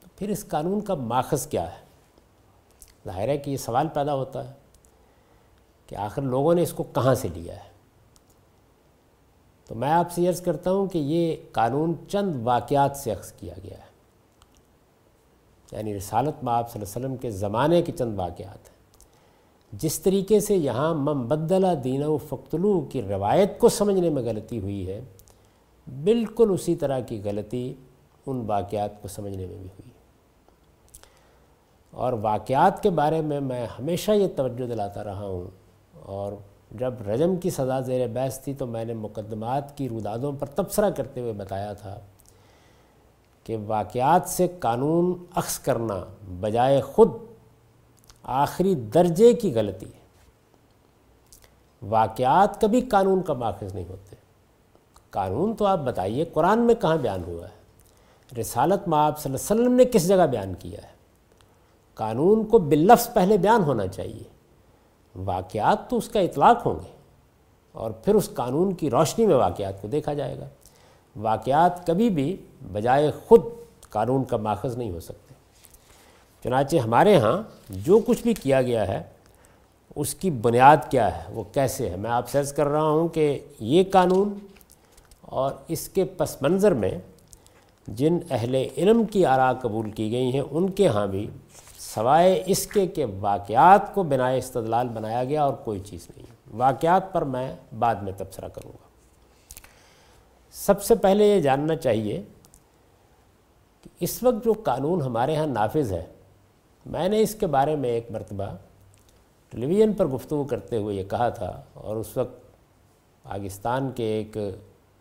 تو 0.01 0.07
پھر 0.15 0.29
اس 0.29 0.47
قانون 0.47 0.81
کا 0.81 0.95
ماخذ 0.95 1.47
کیا 1.47 1.71
ہے؟ 1.71 1.77
ظاہر 3.05 3.27
ہے 3.27 3.37
کہ 3.37 3.51
یہ 3.51 3.57
سوال 3.57 3.87
پیدا 3.93 4.13
ہوتا 4.13 4.47
ہے 4.47 4.53
کہ 5.87 5.95
آخر 5.95 6.21
لوگوں 6.21 6.53
نے 6.53 6.61
اس 6.61 6.73
کو 6.73 6.83
کہاں 6.83 7.15
سے 7.15 7.27
لیا 7.33 7.55
ہے۔ 7.55 7.69
تو 9.67 9.75
میں 9.75 9.91
آپ 9.91 10.11
سے 10.11 10.27
عرض 10.27 10.41
کرتا 10.41 10.71
ہوں 10.71 10.85
کہ 10.85 10.97
یہ 10.97 11.35
قانون 11.51 11.93
چند 12.07 12.35
واقعات 12.43 12.97
سے 12.97 13.11
اخذ 13.11 13.31
کیا 13.31 13.53
گیا 13.63 13.77
ہے۔ 13.77 13.90
یعنی 15.71 15.97
رسالت 15.97 16.43
میں 16.43 16.53
آپ 16.53 16.71
صلی 16.71 16.81
اللہ 16.81 16.97
علیہ 16.97 17.05
وسلم 17.05 17.17
کے 17.17 17.29
زمانے 17.29 17.81
کے 17.81 17.91
چند 17.91 18.19
واقعات 18.19 18.69
ہیں۔ 18.69 18.81
جس 19.71 19.99
طریقے 19.99 20.39
سے 20.39 20.55
یہاں 20.55 20.93
ممبدلہ 20.93 21.75
دین 21.83 22.03
و 22.03 22.17
فقتلو 22.17 22.81
کی 22.81 23.01
روایت 23.01 23.59
کو 23.59 23.69
سمجھنے 23.69 24.09
میں 24.09 24.23
غلطی 24.23 24.59
ہوئی 24.59 24.87
ہے، 24.87 25.01
بالکل 26.03 26.47
اسی 26.53 26.75
طرح 26.75 26.99
کی 26.99 27.21
غلطی 27.23 27.73
ان 28.25 28.43
واقعات 28.47 29.01
کو 29.01 29.07
سمجھنے 29.07 29.45
میں 29.45 29.55
بھی 29.55 29.67
ہوئی۔ 29.67 29.89
اور 31.91 32.13
واقعات 32.13 32.83
کے 32.83 32.89
بارے 32.89 33.21
میں 33.21 33.39
میں 33.39 33.67
ہمیشہ 33.79 34.11
یہ 34.11 34.27
توجہ 34.35 34.67
دلاتا 34.67 35.03
رہا 35.03 35.23
ہوں۔ 35.23 35.47
اور 35.99 36.33
جب 36.71 36.93
رجم 37.07 37.35
کی 37.35 37.49
سزا 37.49 37.79
زیر 37.79 38.07
بحث 38.07 38.39
تھی 38.39 38.53
تو 38.53 38.67
میں 38.67 38.85
نے 38.85 38.93
مقدمات 38.93 39.77
کی 39.77 39.89
رودادوں 39.89 40.31
پر 40.31 40.47
تبصرہ 40.47 40.89
کرتے 40.89 41.21
ہوئے 41.21 41.33
بتایا 41.33 41.73
تھا 41.73 41.99
کہ 43.43 43.57
واقعات 43.67 44.29
سے 44.29 44.47
قانون 44.59 45.25
اخذ 45.35 45.59
کرنا 45.59 46.03
بجائے 46.39 46.81
خود 46.81 47.09
آخری 48.23 48.75
درجے 48.75 49.33
کی 49.33 49.53
غلطی 49.53 49.85
ہے۔ 49.85 50.01
واقعات 51.81 52.61
کبھی 52.61 52.81
قانون 52.81 53.23
کا 53.23 53.33
ماخذ 53.33 53.75
نہیں 53.75 53.85
ہوتے۔ 53.89 54.15
قانون 55.09 55.55
تو 55.55 55.65
آپ 55.65 55.79
بتائیے 55.79 56.25
قرآن 56.25 56.59
میں 56.59 56.75
کہاں 56.75 56.97
بیان 56.97 57.23
ہوا 57.27 57.47
ہے؟ 57.47 57.61
رسالت 58.41 58.87
میں 58.87 58.97
آپ 58.97 59.19
صلی 59.19 59.33
اللہ 59.33 59.53
علیہ 59.53 59.61
وسلم 59.61 59.75
نے 59.75 59.85
کس 59.85 60.07
جگہ 60.07 60.27
بیان 60.27 60.53
کیا 60.59 60.81
ہے؟ 60.83 60.91
قانون 61.93 62.45
کو 62.45 62.59
باللفظ 62.59 63.13
پہلے 63.13 63.37
بیان 63.37 63.63
ہونا 63.63 63.87
چاہیے۔ 63.87 64.23
واقعات 65.15 65.89
تو 65.89 65.97
اس 65.97 66.09
کا 66.09 66.19
اطلاق 66.19 66.65
ہوں 66.65 66.75
گے 66.75 66.95
اور 67.71 67.91
پھر 67.91 68.15
اس 68.15 68.29
قانون 68.33 68.73
کی 68.73 68.89
روشنی 68.89 69.25
میں 69.25 69.35
واقعات 69.35 69.81
کو 69.81 69.87
دیکھا 69.87 70.13
جائے 70.13 70.39
گا۔ 70.39 70.45
واقعات 71.15 71.87
کبھی 71.87 72.09
بھی 72.09 72.37
بجائے 72.71 73.11
خود 73.27 73.41
قانون 73.89 74.23
کا 74.23 74.37
ماخذ 74.37 74.77
نہیں 74.77 74.91
ہو 74.91 74.99
سکتے۔ 74.99 75.33
چنانچہ 76.43 76.77
ہمارے 76.77 77.17
ہاں 77.17 77.43
جو 77.69 77.99
کچھ 78.05 78.23
بھی 78.23 78.33
کیا 78.33 78.61
گیا 78.61 78.87
ہے، 78.87 79.03
اس 79.95 80.15
کی 80.15 80.31
بنیاد 80.31 80.77
کیا 80.89 81.17
ہے، 81.17 81.33
وہ 81.33 81.43
کیسے 81.53 81.89
ہے؟ 81.89 81.95
میں 81.95 82.11
آپ 82.11 82.29
سرچ 82.29 82.53
کر 82.53 82.67
رہا 82.67 82.83
ہوں 82.83 83.07
کہ 83.07 83.39
یہ 83.59 83.83
قانون 83.91 84.33
اور 85.21 85.51
اس 85.67 85.89
کے 85.89 86.05
پس 86.05 86.41
منظر 86.41 86.73
میں 86.73 86.97
جن 87.87 88.17
اہل 88.29 88.55
علم 88.77 89.03
کی 89.03 89.25
آراء 89.25 89.53
قبول 89.53 89.91
کی 89.91 90.11
گئی 90.11 90.33
ہیں، 90.33 90.43
ان 90.51 90.69
کے 90.69 90.87
ہاں 90.87 91.07
بھی 91.07 91.29
سوائے 91.77 92.43
اس 92.45 92.67
کے 92.67 92.87
کہ 92.87 93.05
واقعات 93.19 93.93
کو 93.93 94.03
بنائے 94.03 94.37
استدلال 94.37 94.87
بنایا 94.87 95.23
گیا 95.23 95.43
اور 95.43 95.53
کوئی 95.53 95.79
چیز 95.79 96.07
نہیں۔ 96.15 96.25
واقعات 96.57 97.13
پر 97.13 97.21
میں 97.21 97.55
بعد 97.79 97.95
میں 97.95 98.13
تبصرہ 98.17 98.47
کروں 98.47 98.71
گا۔ 98.71 98.90
سب 100.53 100.81
سے 100.83 100.95
پہلے 101.01 101.27
یہ 101.27 101.39
جاننا 101.41 101.75
چاہیے 101.75 102.21
کہ 103.83 103.89
اس 104.05 104.21
وقت 104.23 104.43
جو 104.45 104.53
قانون 104.63 105.01
ہمارے 105.01 105.35
ہاں 105.35 105.45
نافذ 105.47 105.93
ہے، 105.93 106.05
میں 106.85 107.07
نے 107.09 107.21
اس 107.21 107.35
کے 107.39 107.47
بارے 107.47 107.75
میں 107.75 107.89
ایک 107.89 108.11
مرتبہ 108.11 108.45
ٹیلی 109.51 109.65
ویژن 109.65 109.93
پر 109.93 110.07
گفتگو 110.07 110.43
کرتے 110.49 110.77
ہوئے 110.77 110.95
یہ 110.95 111.03
کہا 111.09 111.29
تھا 111.29 111.51
اور 111.73 111.95
اس 111.95 112.15
وقت 112.17 112.39
پاکستان 113.25 113.91
کے 113.95 114.03
ایک 114.13 114.37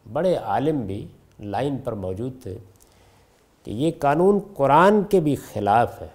بڑے 0.06 0.34
عالم 0.36 0.80
بھی 0.86 1.06
لائن 1.40 1.76
پر 1.84 1.92
موجود 2.04 2.42
تھے 2.42 2.56
کہ 3.66 3.70
یہ 3.70 3.90
قانون 4.00 4.38
قرآن 4.56 5.02
کے 5.10 5.20
بھی 5.20 5.34
خلاف 5.52 6.00
ہے، 6.00 6.08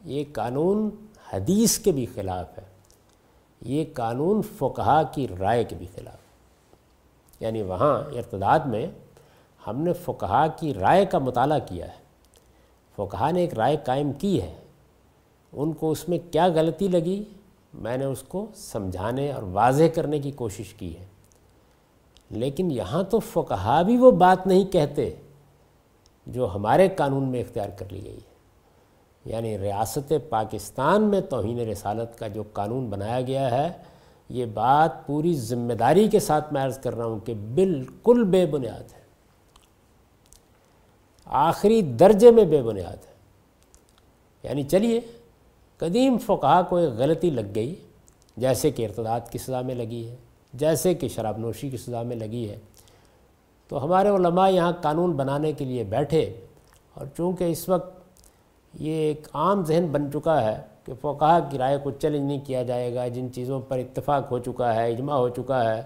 یہ 0.00 0.24
قانون 0.32 0.88
حدیث 1.32 1.78
کے 1.78 1.92
بھی 1.92 2.06
خلاف 2.14 2.58
ہے، 2.58 2.64
یہ 3.62 3.84
قانون 3.94 4.42
فقہا 4.58 5.02
کی 5.14 5.26
رائے 5.40 5.64
کے 5.64 5.76
بھی 5.76 5.86
خلاف 5.94 6.14
ہے۔ 6.14 6.23
یعنی 7.44 7.62
وہاں 7.62 7.98
ارتداد 7.98 8.58
میں 8.58 8.86
ہم 9.66 9.80
نے 9.80 9.92
فقہا 9.92 10.46
کی 10.46 10.74
رائے 10.74 11.06
کا 11.06 11.18
مطالعہ 11.18 11.58
کیا 11.66 11.86
ہے۔ 11.86 12.04
فقہا 12.96 13.30
نے 13.30 13.40
ایک 13.40 13.54
رائے 13.54 13.76
قائم 13.84 14.12
کی 14.12 14.42
ہے۔ 14.42 14.54
ان 15.52 15.72
کو 15.72 15.90
اس 15.90 16.08
میں 16.08 16.18
کیا 16.30 16.46
غلطی 16.46 16.88
لگی؟ 16.88 17.24
میں 17.74 17.96
نے 17.96 18.04
اس 18.04 18.22
کو 18.22 18.46
سمجھانے 18.54 19.32
اور 19.32 19.42
واضح 19.42 19.82
کرنے 19.94 20.18
کی 20.18 20.30
کوشش 20.30 20.74
کی 20.74 20.98
ہے۔ 20.98 21.06
لیکن 22.30 22.70
یہاں 22.70 23.02
تو 23.02 23.18
فقہا 23.18 23.82
بھی 23.82 23.96
وہ 23.96 24.10
بات 24.10 24.46
نہیں 24.46 24.64
کہتے 24.64 25.14
جو 26.26 26.48
ہمارے 26.54 26.88
قانون 26.88 27.24
میں 27.28 27.40
اختیار 27.40 27.68
کر 27.68 27.86
لی 27.90 28.04
گئی 28.04 28.16
ہے۔ 28.16 28.34
یعنی 29.24 29.58
ریاست 29.58 30.12
پاکستان 30.28 31.02
میں 31.02 31.20
توہین 31.20 31.58
رسالت 31.58 32.18
کا 32.18 32.28
جو 32.28 32.42
قانون 32.52 32.86
بنایا 32.86 33.20
گیا 33.20 33.50
ہے 33.50 33.93
یہ 34.28 34.46
بات 34.46 35.06
پوری 35.06 35.34
ذمہ 35.34 35.72
داری 35.72 36.08
کے 36.08 36.20
ساتھ 36.20 36.52
میں 36.52 36.62
عرض 36.62 36.78
کر 36.78 36.96
رہا 36.96 37.04
ہوں 37.04 37.18
کہ 37.18 37.34
بالکل 37.34 38.24
بے 38.24 38.46
بنیاد 38.46 38.92
ہے۔ 38.94 39.04
آخری 41.24 41.82
درجے 41.82 42.30
میں 42.30 42.44
بے 42.44 42.62
بنیاد 42.62 42.96
ہے۔ 42.96 43.14
یعنی 44.42 44.62
چلیے، 44.62 45.00
قدیم 45.78 46.18
فقہا 46.18 46.62
کو 46.62 46.76
ایک 46.76 46.90
غلطی 46.90 47.30
لگ 47.30 47.54
گئی، 47.54 47.74
جیسے 48.36 48.70
کہ 48.70 48.86
ارتداد 48.86 49.20
کی 49.30 49.38
سزا 49.38 49.60
میں 49.60 49.74
لگی 49.74 50.08
ہے، 50.08 50.16
جیسے 50.54 50.94
کہ 50.94 51.08
شراب 51.08 51.38
نوشی 51.38 51.70
کی 51.70 51.76
سزا 51.76 52.02
میں 52.02 52.16
لگی 52.16 52.50
ہے۔ 52.50 52.58
تو 53.68 53.84
ہمارے 53.84 54.08
علماء 54.08 54.48
یہاں 54.48 54.72
قانون 54.80 55.12
بنانے 55.12 55.52
کے 55.52 55.64
لیے 55.64 55.84
بیٹھے 55.84 56.40
اور 56.94 57.06
چونکہ 57.16 57.44
اس 57.44 57.68
وقت 57.68 58.00
یہ 58.74 58.92
ایک 58.92 59.28
عام 59.34 59.64
ذہن 59.64 59.86
بن 59.92 60.12
چکا 60.12 60.44
ہے 60.44 60.60
کہ 60.84 60.92
فقہ 61.00 61.48
کی 61.50 61.58
رائے 61.58 61.78
کو 61.82 61.90
چیلنج 61.90 62.20
نہیں 62.20 62.40
کیا 62.44 62.62
جائے 62.62 62.94
گا، 62.94 63.08
جن 63.08 63.32
چیزوں 63.32 63.60
پر 63.60 63.78
اتفاق 63.78 64.30
ہو 64.30 64.38
چکا 64.38 64.74
ہے، 64.74 64.90
اجماع 64.90 65.16
ہو 65.16 65.28
چکا 65.28 65.76
ہے۔ 65.76 65.82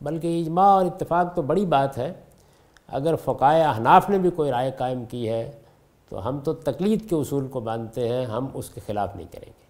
بلکہ 0.00 0.40
اجماع 0.40 0.64
اور 0.64 0.84
اتفاق 0.84 1.34
تو 1.34 1.42
بڑی 1.42 1.66
بات 1.66 1.98
ہے۔ 1.98 2.12
اگر 2.88 3.14
فقائے 3.16 3.62
احناف 3.62 4.10
نے 4.10 4.18
بھی 4.18 4.30
کوئی 4.30 4.50
رائے 4.50 4.70
قائم 4.78 5.04
کی 5.04 5.28
ہے، 5.28 5.50
تو 6.08 6.28
ہم 6.28 6.40
تو 6.40 6.52
تقلید 6.52 7.08
کے 7.08 7.16
اصول 7.16 7.48
کو 7.48 7.60
مانتے 7.60 8.08
ہیں، 8.08 8.24
ہم 8.24 8.46
اس 8.54 8.70
کے 8.70 8.80
خلاف 8.86 9.16
نہیں 9.16 9.32
کریں 9.32 9.48
گے۔ 9.48 9.62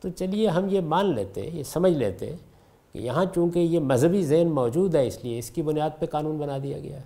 تو 0.00 0.08
چلیے، 0.08 0.48
ہم 0.48 0.66
یہ 0.68 0.80
مان 0.80 1.14
لیتے، 1.14 1.50
یہ 1.52 1.62
سمجھ 1.62 1.92
لیتے 1.92 2.34
کہ 2.92 2.98
یہاں 2.98 3.24
چونکہ 3.34 3.58
یہ 3.58 3.80
مذہبی 3.80 4.22
ذہن 4.22 4.48
موجود 4.50 4.94
ہے، 4.94 5.06
اس 5.06 5.24
لیے 5.24 5.38
اس 5.38 5.50
کی 5.50 5.62
بنیاد 5.62 5.90
پہ 5.98 6.06
قانون 6.06 6.36
بنا 6.36 6.58
دیا 6.62 6.78
گیا۔ 6.78 6.96
ہے 6.96 7.02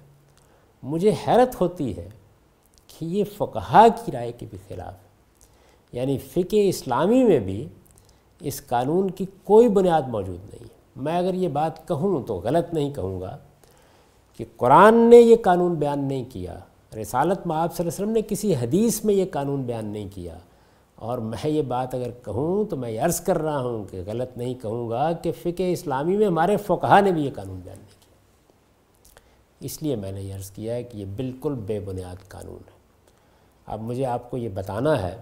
مجھے 0.82 1.14
حیرت 1.26 1.60
ہوتی 1.60 1.96
ہے 1.96 2.08
کہ 2.86 3.04
یہ 3.04 3.24
فقہا 3.24 3.86
کی 4.04 4.12
رائے 4.12 4.32
کے 4.32 4.46
بھی 4.50 4.58
خلاف 4.68 4.92
ہے 4.92 5.09
یعنی 5.92 6.18
فقہ 6.18 6.56
اسلامی 6.56 7.24
میں 7.24 7.38
بھی 7.38 7.68
اس 8.40 8.66
قانون 8.66 9.10
کی 9.10 9.26
کوئی 9.44 9.68
بنیاد 9.68 10.02
موجود 10.08 10.38
نہیں 10.38 10.62
ہے۔ 10.62 10.80
میں 10.96 11.18
اگر 11.18 11.34
یہ 11.34 11.48
بات 11.48 11.88
کہوں 11.88 12.22
تو 12.26 12.34
غلط 12.34 12.74
نہیں 12.74 12.94
کہوں 12.94 13.20
گا 13.20 13.38
کہ 14.36 14.44
قرآن 14.56 14.94
نے 14.94 15.16
یہ 15.16 15.36
قانون 15.42 15.74
بیان 15.74 16.04
نہیں 16.04 16.24
کیا، 16.32 16.58
رسالت 17.00 17.46
میں 17.46 17.56
آپ 17.56 17.76
صلی 17.76 17.84
اللہ 17.84 17.94
علیہ 17.94 18.04
وسلم 18.04 18.10
نے 18.10 18.22
کسی 18.22 18.54
حدیث 18.54 19.04
میں 19.04 19.14
یہ 19.14 19.24
قانون 19.30 19.62
بیان 19.62 19.86
نہیں 19.86 20.08
کیا۔ 20.14 20.38
اور 20.94 21.18
میں 21.18 21.48
یہ 21.48 21.62
بات 21.62 21.94
اگر 21.94 22.10
کہوں 22.24 22.64
تو 22.64 22.76
میں 22.76 22.98
عرض 22.98 23.20
کر 23.20 23.38
رہا 23.38 23.60
ہوں 23.60 23.84
کہ 23.90 24.02
غلط 24.06 24.38
نہیں 24.38 24.54
کہوں 24.54 24.90
گا 24.90 25.12
کہ 25.12 25.32
فقہ 25.32 25.62
اسلامی 25.62 26.16
میں 26.16 26.26
ہمارے 26.26 26.56
فقہ 26.56 27.00
نے 27.00 27.12
بھی 27.12 27.24
یہ 27.24 27.30
قانون 27.36 27.60
بیان 27.64 27.78
نہیں 27.78 27.94
کیا۔ 28.00 28.16
اس 29.60 29.82
لیے 29.82 29.96
میں 29.96 30.12
نے 30.12 30.22
یہ 30.22 30.34
عرض 30.34 30.50
کیا 30.50 30.74
ہے 30.74 30.82
کہ 30.82 30.98
یہ 30.98 31.04
بالکل 31.16 31.54
بے 31.54 31.80
بنیاد 31.80 32.28
قانون 32.28 32.58
ہے۔ 32.66 32.80
اب 33.66 33.80
مجھے 33.80 34.06
آپ 34.06 34.30
کو 34.30 34.36
یہ 34.36 34.48
بتانا 34.54 35.02
ہے 35.02 35.16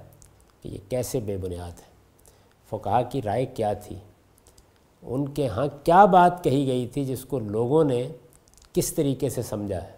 کہ 0.62 0.68
یہ 0.68 0.78
کیسے 0.88 1.20
بے 1.20 1.36
بنیاد 1.36 1.70
ہے؟ 1.70 1.88
فقہ 2.68 3.02
کی 3.10 3.22
رائے 3.22 3.46
کیا 3.46 3.72
تھی؟ 3.72 3.96
ان 5.02 5.28
کے 5.28 5.48
ہاں 5.48 5.66
کیا 5.84 6.04
بات 6.04 6.44
کہی 6.44 6.66
گئی 6.66 6.86
تھی 6.86 7.04
جس 7.04 7.24
کو 7.24 7.38
لوگوں 7.38 7.84
نے 7.84 8.08
کس 8.72 8.92
طریقے 8.92 9.28
سے 9.28 9.42
سمجھا 9.42 9.82
ہے؟ 9.82 9.92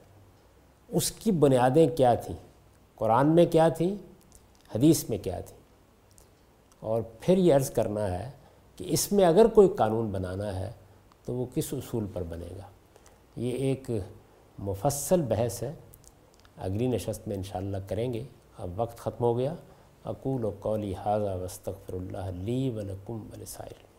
اس 0.88 1.12
کی 1.12 1.30
بنیادیں 1.30 1.96
کیا 1.96 2.14
تھیں؟ 2.14 2.36
قرآن 2.94 3.26
میں 3.34 3.46
کیا 3.46 3.68
تھیں 3.68 3.94
حدیث 4.74 5.08
میں 5.08 5.18
کیا 5.18 5.40
تھیں 5.40 5.58
اور 6.80 7.02
پھر 7.20 7.38
یہ 7.38 7.54
عرض 7.54 7.70
کرنا 7.70 8.18
ہے 8.18 8.30
کہ 8.76 8.84
اس 8.88 9.12
میں 9.12 9.24
اگر 9.24 9.46
کوئی 9.46 9.68
قانون 9.68 10.06
بنانا 10.06 10.60
ہے 10.60 10.70
تو 11.24 11.34
وہ 11.34 11.46
کس 11.54 11.72
اصول 11.72 12.06
پر 12.12 12.22
بنے 12.22 12.46
گا؟ 12.58 12.62
یہ 13.36 13.50
ایک 13.50 13.90
مفصل 14.58 15.22
بحث 15.22 15.62
ہے۔ 15.62 15.72
اگلی 16.56 16.86
نشست 16.86 17.28
میں 17.28 17.36
انشاءاللہ 17.36 17.76
کریں 17.88 18.12
گے۔ 18.12 18.24
اب 18.58 18.70
وقت 18.76 18.98
ختم 18.98 19.24
ہو 19.24 19.38
گیا۔ 19.38 19.54
اقول 20.04 20.44
و 20.44 20.50
قولی 20.50 20.94
حاضہ 20.94 21.36
وسطر 21.42 21.94
اللہ 21.94 22.30
لی 22.34 22.70
ولکم 22.70 23.26
ولسائر 23.32 23.89